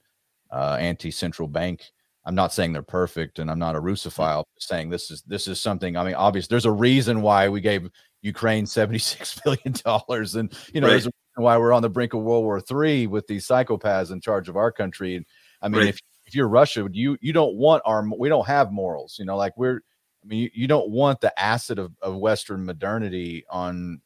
[0.52, 1.84] uh, anti-central bank.
[2.26, 4.44] I'm not saying they're perfect, and I'm not a Russophile.
[4.60, 5.96] saying this is this is something.
[5.96, 6.48] I mean, obvious.
[6.48, 7.90] There's a reason why we gave
[8.22, 10.92] Ukraine 76 billion dollars, and you know, right.
[10.92, 14.12] there's a reason why we're on the brink of World War Three with these psychopaths
[14.12, 15.16] in charge of our country.
[15.16, 15.26] And
[15.62, 15.90] I mean, right.
[15.90, 19.16] if if you're Russia, you you don't want our we don't have morals.
[19.18, 19.82] You know, like we're
[20.24, 24.02] I mean, you, you don't want the acid of, of Western modernity on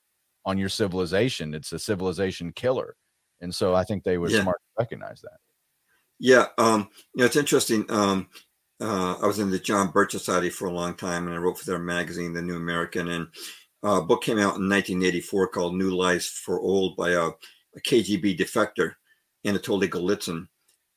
[0.45, 1.53] on your civilization.
[1.53, 2.95] It's a civilization killer.
[3.41, 4.43] And so I think they would yeah.
[4.43, 5.38] smart to recognize that.
[6.19, 6.47] Yeah.
[6.57, 7.86] Um, you know, it's interesting.
[7.89, 8.30] Um,
[8.80, 11.57] uh, I was in the John Birch Society for a long time and I wrote
[11.57, 13.07] for their magazine, The New American.
[13.07, 13.28] And
[13.84, 17.82] uh, a book came out in 1984 called New Lies for Old by a, a
[17.82, 18.93] KGB defector,
[19.45, 20.47] Anatoly Golitsyn.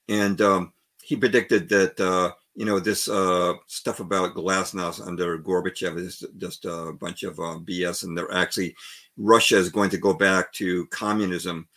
[0.08, 0.73] And um,
[1.04, 6.64] he predicted that uh, you know this uh, stuff about glasnost under Gorbachev is just
[6.64, 8.74] a bunch of uh, BS, and they're actually
[9.16, 11.68] Russia is going to go back to communism,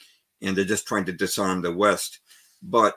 [0.42, 2.20] and they're just trying to disarm the West.
[2.64, 2.96] But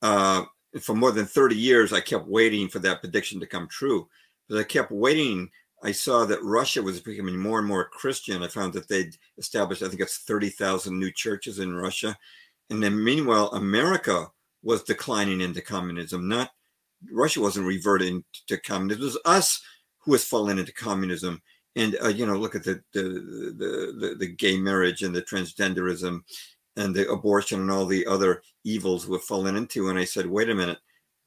[0.00, 0.44] uh,
[0.80, 4.08] for more than 30 years, I kept waiting for that prediction to come true.
[4.48, 5.50] But I kept waiting.
[5.82, 8.42] I saw that Russia was becoming more and more Christian.
[8.42, 12.16] I found that they'd established, I think it's 30,000 new churches in Russia.
[12.70, 14.30] And then meanwhile, America
[14.64, 16.26] was declining into communism.
[16.26, 16.50] Not
[17.12, 19.02] Russia wasn't reverting to communism.
[19.02, 19.62] It was us
[19.98, 21.40] who was falling into communism.
[21.76, 25.22] And uh, you know, look at the the, the the the gay marriage and the
[25.22, 26.22] transgenderism
[26.76, 29.88] and the abortion and all the other evils we're falling into.
[29.88, 30.78] And I said, wait a minute,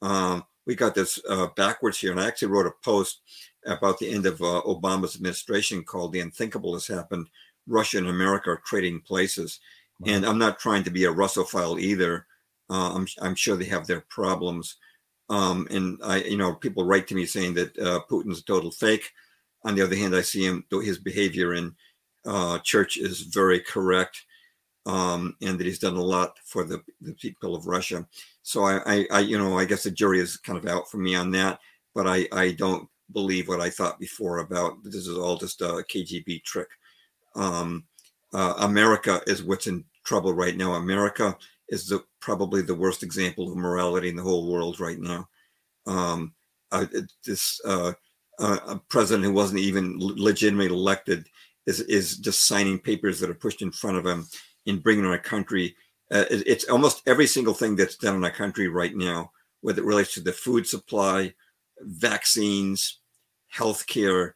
[0.02, 2.10] um, we got this uh, backwards here.
[2.12, 3.20] And I actually wrote a post
[3.66, 7.28] about the end of uh, Obama's administration called "The Unthinkable Has Happened."
[7.66, 9.60] Russia and America are trading places.
[10.00, 10.12] Wow.
[10.12, 12.26] And I'm not trying to be a Russophile either.
[12.70, 14.76] Uh, I'm, I'm sure they have their problems.
[15.30, 18.70] Um, and I, you know, people write to me saying that uh, Putin's a total
[18.70, 19.10] fake.
[19.64, 21.74] On the other hand, I see him, his behavior in
[22.24, 24.24] uh, church is very correct.
[24.86, 28.06] Um, and that he's done a lot for the, the people of Russia.
[28.42, 30.96] So I, I, I, you know, I guess the jury is kind of out for
[30.96, 31.60] me on that,
[31.94, 35.84] but I, I don't believe what I thought before about this is all just a
[35.92, 36.68] KGB trick.
[37.34, 37.84] Um,
[38.32, 40.74] uh, America is what's in trouble right now.
[40.74, 41.36] America
[41.68, 45.28] is the probably the worst example of morality in the whole world right now.
[45.86, 46.34] Um,
[46.70, 46.86] uh,
[47.24, 47.92] this uh,
[48.38, 51.28] uh, president who wasn't even legitimately elected
[51.66, 54.26] is is just signing papers that are pushed in front of him
[54.66, 55.74] in bringing our country.
[56.10, 59.86] Uh, it's almost every single thing that's done in our country right now, whether it
[59.86, 61.32] relates to the food supply,
[61.80, 63.00] vaccines,
[63.54, 64.32] healthcare,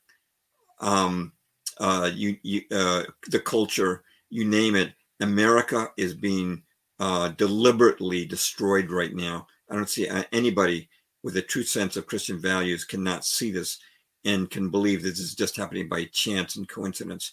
[0.81, 1.33] um,
[1.79, 4.93] uh, you, you, uh, the culture, you name it.
[5.21, 6.63] America is being
[7.03, 9.45] uh, deliberately destroyed right now.
[9.69, 10.89] I don't see anybody
[11.25, 13.81] with a true sense of Christian values cannot see this
[14.25, 17.33] and can believe this is just happening by chance and coincidence.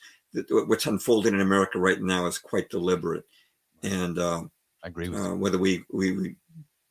[0.49, 3.26] What's unfolding in America right now is quite deliberate,
[3.84, 4.41] and uh,
[4.84, 6.36] I agree with uh, whether we, we we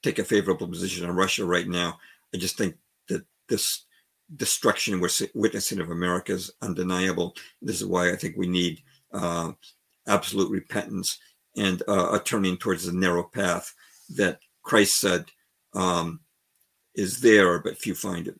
[0.04, 1.98] take a favorable position on Russia right now.
[2.32, 2.76] I just think
[3.08, 3.86] that this
[4.36, 7.34] destruction we're witnessing of America is undeniable.
[7.60, 9.50] This is why I think we need uh,
[10.06, 11.18] absolute repentance
[11.58, 13.74] and uh, a turning towards the narrow path
[14.16, 15.26] that Christ said
[15.74, 16.20] um,
[16.94, 18.36] is there, but few find it.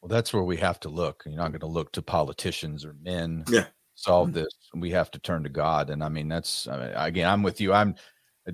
[0.00, 1.24] Well, that's where we have to look.
[1.26, 3.44] You're not going to look to politicians or men.
[3.48, 3.66] Yeah.
[3.94, 4.38] Solve mm-hmm.
[4.38, 4.54] this.
[4.74, 5.90] We have to turn to God.
[5.90, 7.72] And I mean, that's I mean, again, I'm with you.
[7.72, 7.96] I'm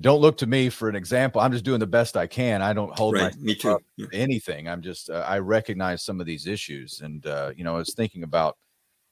[0.01, 1.39] don't look to me for an example.
[1.39, 2.61] I'm just doing the best I can.
[2.61, 3.35] I don't hold right.
[3.37, 3.79] me too.
[3.95, 4.07] Yeah.
[4.11, 4.67] anything.
[4.67, 7.93] I'm just uh, I recognize some of these issues, and uh, you know, I was
[7.93, 8.57] thinking about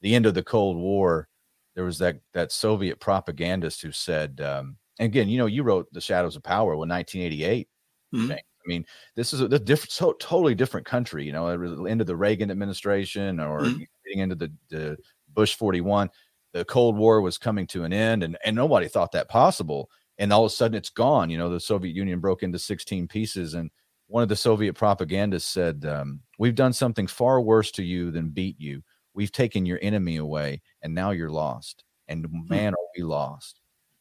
[0.02, 1.28] the end of the Cold War.
[1.74, 6.00] There was that that Soviet propagandist who said, um, again, you know, you wrote The
[6.00, 7.68] Shadows of Power when 1988.
[8.14, 8.32] Mm-hmm.
[8.32, 11.24] I mean, this is a, a different, so, totally different country.
[11.24, 11.48] You know,
[11.86, 13.82] into the Reagan administration or mm-hmm.
[14.06, 14.96] getting into the, the
[15.32, 16.10] Bush 41.
[16.52, 20.32] The Cold War was coming to an end, and and nobody thought that possible and
[20.32, 21.30] all of a sudden it's gone.
[21.30, 23.70] You know, the Soviet Union broke into 16 pieces, and
[24.06, 28.30] one of the Soviet propagandists said, um, "We've done something far worse to you than
[28.30, 28.82] beat you.
[29.14, 31.84] We've taken your enemy away, and now you're lost.
[32.08, 32.48] And hmm.
[32.48, 33.60] man, are we lost."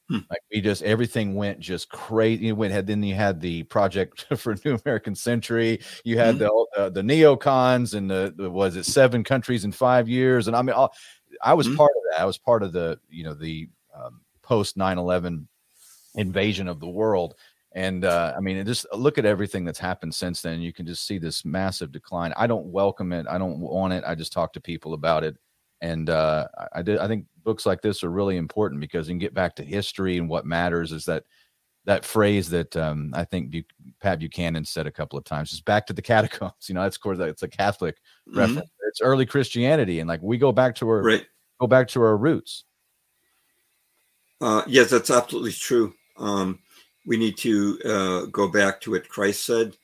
[0.10, 0.20] Hmm.
[0.30, 2.48] Like we just everything went just crazy.
[2.48, 5.80] You went had then you had the project for New American Century.
[6.04, 6.40] You had hmm.
[6.40, 10.48] the uh, the neocons and the, the, was it seven countries in five years.
[10.48, 10.94] And I mean, all,
[11.42, 11.76] I was hmm.
[11.76, 12.22] part of that.
[12.22, 15.48] I was part of the you know the um, post 9 11
[16.16, 17.36] invasion of the world.
[17.76, 20.62] And uh, I mean, just look at everything that's happened since then.
[20.62, 22.34] You can just see this massive decline.
[22.38, 23.26] I don't welcome it.
[23.28, 24.04] I don't want it.
[24.06, 25.36] I just talk to people about it.
[25.82, 27.00] And uh, I did.
[27.00, 30.18] I think books like this are really important because you can get back to history
[30.18, 31.24] and what matters is that
[31.86, 33.64] that phrase that um, I think Bu-
[34.02, 36.54] Pat Buchanan said a couple of times is back to the catacombs.
[36.68, 37.96] You know, that's of course it's a Catholic
[38.28, 38.40] mm-hmm.
[38.40, 38.70] reference.
[38.88, 41.26] It's early Christianity, and like we go back to our right.
[41.60, 42.66] go back to our roots.
[44.40, 45.94] Uh, yes, that's absolutely true.
[46.18, 46.60] Um,
[47.06, 49.76] we need to uh, go back to what Christ said,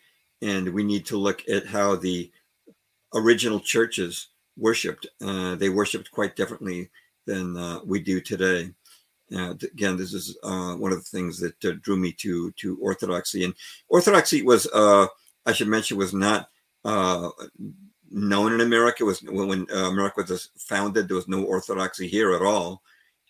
[0.42, 2.32] and we need to look at how the
[3.14, 5.08] original churches worshipped.
[5.22, 6.90] Uh, they worshipped quite differently
[7.26, 8.72] than uh, we do today.
[9.32, 13.44] again, this is uh, one of the things that uh, drew me to to Orthodoxy.
[13.44, 13.54] And
[13.90, 15.08] Orthodoxy was, uh,
[15.46, 16.50] I should mention, was not
[18.12, 19.04] known in America.
[19.04, 22.82] It was when, when America was founded, there was no Orthodoxy here at all.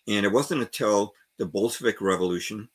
[0.08, 2.68] And it wasn't until the Bolshevik Revolution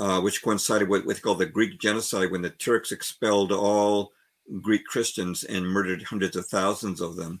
[0.00, 4.12] uh, which coincided with what's called the Greek genocide when the Turks expelled all
[4.62, 7.38] Greek Christians and murdered hundreds of thousands of them,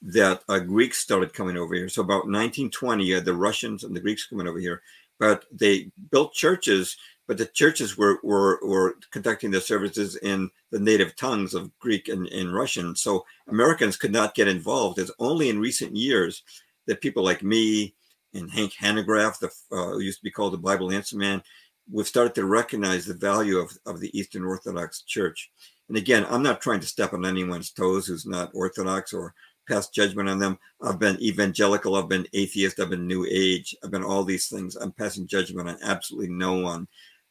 [0.00, 1.88] that uh, Greeks started coming over here.
[1.90, 4.80] So about 1920, you the Russians and the Greeks coming over here,
[5.18, 6.96] but they built churches,
[7.26, 12.08] but the churches were, were, were conducting their services in the native tongues of Greek
[12.08, 12.96] and, and Russian.
[12.96, 14.98] So Americans could not get involved.
[14.98, 16.42] It's only in recent years
[16.86, 17.94] that people like me
[18.32, 21.42] and Hank Hanegraaff, the, uh, who used to be called the Bible Answer Man,
[21.90, 25.50] we've started to recognize the value of, of the Eastern Orthodox Church.
[25.88, 29.34] And again, I'm not trying to step on anyone's toes who's not Orthodox or
[29.68, 30.58] pass judgment on them.
[30.82, 34.76] I've been evangelical, I've been atheist, I've been New Age, I've been all these things.
[34.76, 36.88] I'm passing judgment on absolutely no one.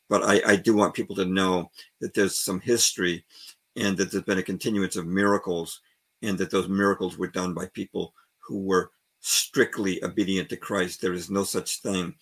[0.10, 3.26] But I, I do want people to know that there's some history
[3.76, 5.82] and that there's been a continuance of miracles
[6.22, 11.02] and that those miracles were done by people who were strictly obedient to Christ.
[11.02, 12.16] There is no such thing.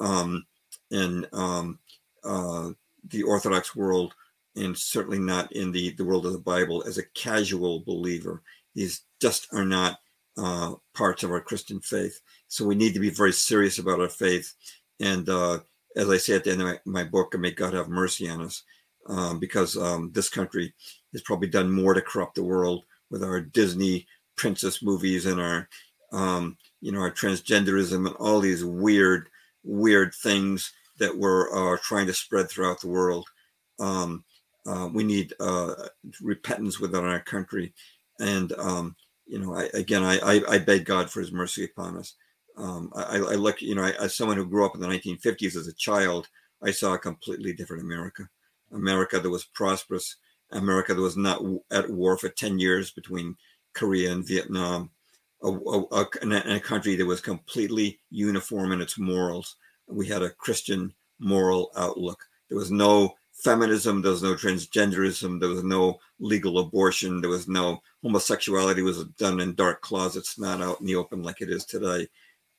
[0.00, 0.44] Um,
[0.90, 1.78] in um,
[2.24, 2.70] uh,
[3.08, 4.14] the Orthodox world,
[4.56, 8.42] and certainly not in the, the world of the Bible as a casual believer.
[8.74, 10.00] These just are not
[10.36, 12.20] uh, parts of our Christian faith.
[12.48, 14.54] So we need to be very serious about our faith.
[15.00, 15.60] And uh,
[15.96, 18.42] as I say at the end of my, my book, may God have mercy on
[18.42, 18.62] us,
[19.08, 20.72] um, because um, this country
[21.12, 25.68] has probably done more to corrupt the world with our Disney princess movies and our,
[26.12, 29.28] um, you know, our transgenderism and all these weird,
[29.64, 33.26] weird things that we're uh, trying to spread throughout the world.
[33.80, 34.24] Um,
[34.66, 35.74] uh, we need uh,
[36.20, 37.72] repentance within our country,
[38.20, 38.96] and um,
[39.26, 42.14] you know, I, again, I, I, I beg God for His mercy upon us.
[42.56, 45.68] Um, I, I, look, you know, as someone who grew up in the 1950s as
[45.68, 46.28] a child,
[46.62, 48.28] I saw a completely different America.
[48.72, 50.16] America that was prosperous,
[50.50, 51.40] America that was not
[51.70, 53.36] at war for 10 years between
[53.74, 54.90] Korea and Vietnam,
[55.42, 59.56] a, a, a, a country that was completely uniform in its morals
[59.88, 62.24] we had a Christian moral outlook.
[62.48, 67.48] There was no feminism, there was no transgenderism, there was no legal abortion, there was
[67.48, 71.64] no homosexuality was done in dark closets, not out in the open like it is
[71.64, 72.08] today.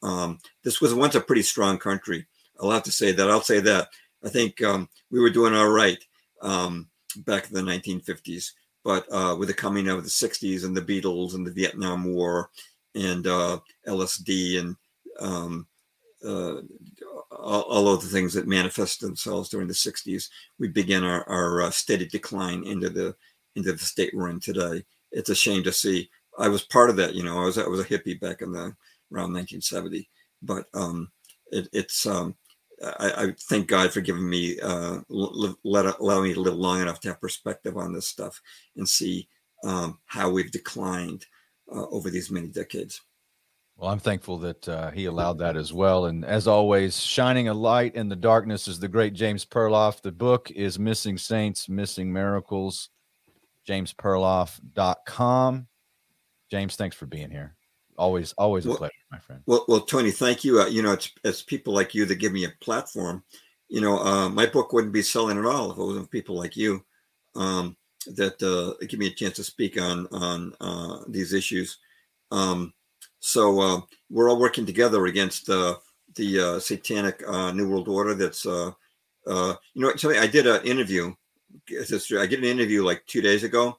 [0.02, 2.26] Um, this was once a pretty strong country.
[2.60, 3.30] I'll have to say that.
[3.30, 3.90] I'll say that
[4.24, 6.02] I think um, we were doing all right
[6.42, 8.52] um, back in the 1950s,
[8.84, 12.50] but uh, with the coming of the 60s and the Beatles and the Vietnam War
[12.96, 14.76] and uh, LSD and
[15.20, 15.68] um,
[16.26, 16.62] uh,
[17.32, 21.62] all, all, of the things that manifest themselves during the 60s, we begin our, our
[21.64, 23.16] uh, steady decline into the
[23.56, 24.84] into the state we're in today.
[25.12, 26.10] It's a shame to see.
[26.38, 27.42] I was part of that, you know.
[27.42, 28.76] I was I was a hippie back in the
[29.12, 30.10] around 1970,
[30.42, 31.10] but um,
[31.52, 32.36] it, it's um,
[32.84, 37.00] I, I, thank God for giving me uh, let allow me to live long enough
[37.02, 38.40] to have perspective on this stuff
[38.78, 39.28] and see
[39.64, 41.26] um, how we've declined
[41.72, 43.02] uh, over these many decades.
[43.78, 46.08] Well, I'm thankful that uh, he allowed that as well.
[46.08, 50.02] And as always, shining a light in the darkness is the great James Perloff.
[50.02, 52.90] The book is Missing Saints, Missing Miracles,
[53.68, 55.68] jamesperloff.com.
[56.52, 57.56] James, thanks for being here.
[57.98, 59.42] Always, always a well, pleasure, my friend.
[59.46, 60.60] Well, well, Tony, thank you.
[60.60, 63.24] Uh, you know, it's it's people like you that give me a platform.
[63.70, 66.58] You know, uh, my book wouldn't be selling at all if it wasn't people like
[66.58, 66.84] you
[67.36, 67.78] um,
[68.08, 71.78] that uh, give me a chance to speak on on uh, these issues.
[72.32, 72.74] Um,
[73.20, 75.76] so uh, we're all working together against uh,
[76.16, 78.14] the uh, satanic uh, New World Order.
[78.16, 78.72] That's uh,
[79.28, 80.20] uh, you know, something.
[80.20, 81.14] I did an interview.
[81.70, 83.78] I did an interview like two days ago.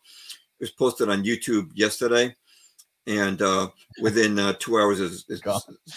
[0.59, 2.35] It was posted on YouTube yesterday,
[3.07, 3.69] and uh,
[4.03, 5.25] within uh, two hours, it was,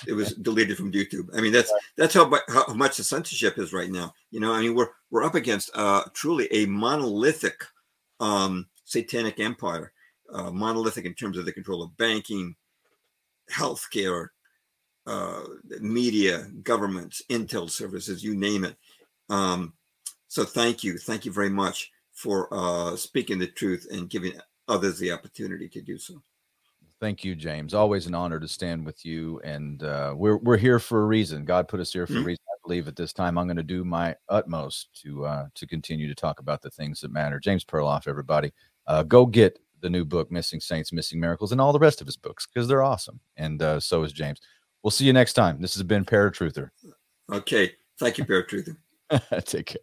[0.08, 1.28] it was deleted from YouTube.
[1.36, 4.14] I mean, that's that's how, how much the censorship is right now.
[4.32, 7.66] You know, I mean, we're we're up against uh, truly a monolithic
[8.24, 9.92] um, satanic empire,
[10.34, 12.56] uh, monolithic in terms of the control of banking,
[13.52, 14.30] healthcare,
[15.06, 15.42] uh,
[15.82, 18.78] media, governments, intel services, you name it.
[19.30, 19.74] Um,
[20.30, 24.34] so thank you, thank you very much for uh, speaking the truth and giving
[24.70, 26.22] others the opportunity to do so.
[27.02, 27.74] Thank you, James.
[27.74, 31.44] Always an honor to stand with you, and uh, we're we're here for a reason.
[31.44, 32.22] God put us here for mm-hmm.
[32.22, 32.44] a reason.
[32.64, 36.16] Believe at this time I'm going to do my utmost to uh, to continue to
[36.16, 37.40] talk about the things that matter.
[37.40, 38.54] James Perloff, everybody,
[38.88, 42.08] uh, go get the new book, Missing Saints, Missing Miracles, and all the rest of
[42.08, 43.20] his books because they're awesome.
[43.38, 44.40] And uh, so is James.
[44.82, 45.62] We'll see you next time.
[45.62, 46.70] This has been Paratruther.
[47.32, 47.72] Okay.
[48.00, 48.78] Thank you, Paratruther.
[49.46, 49.82] Take care.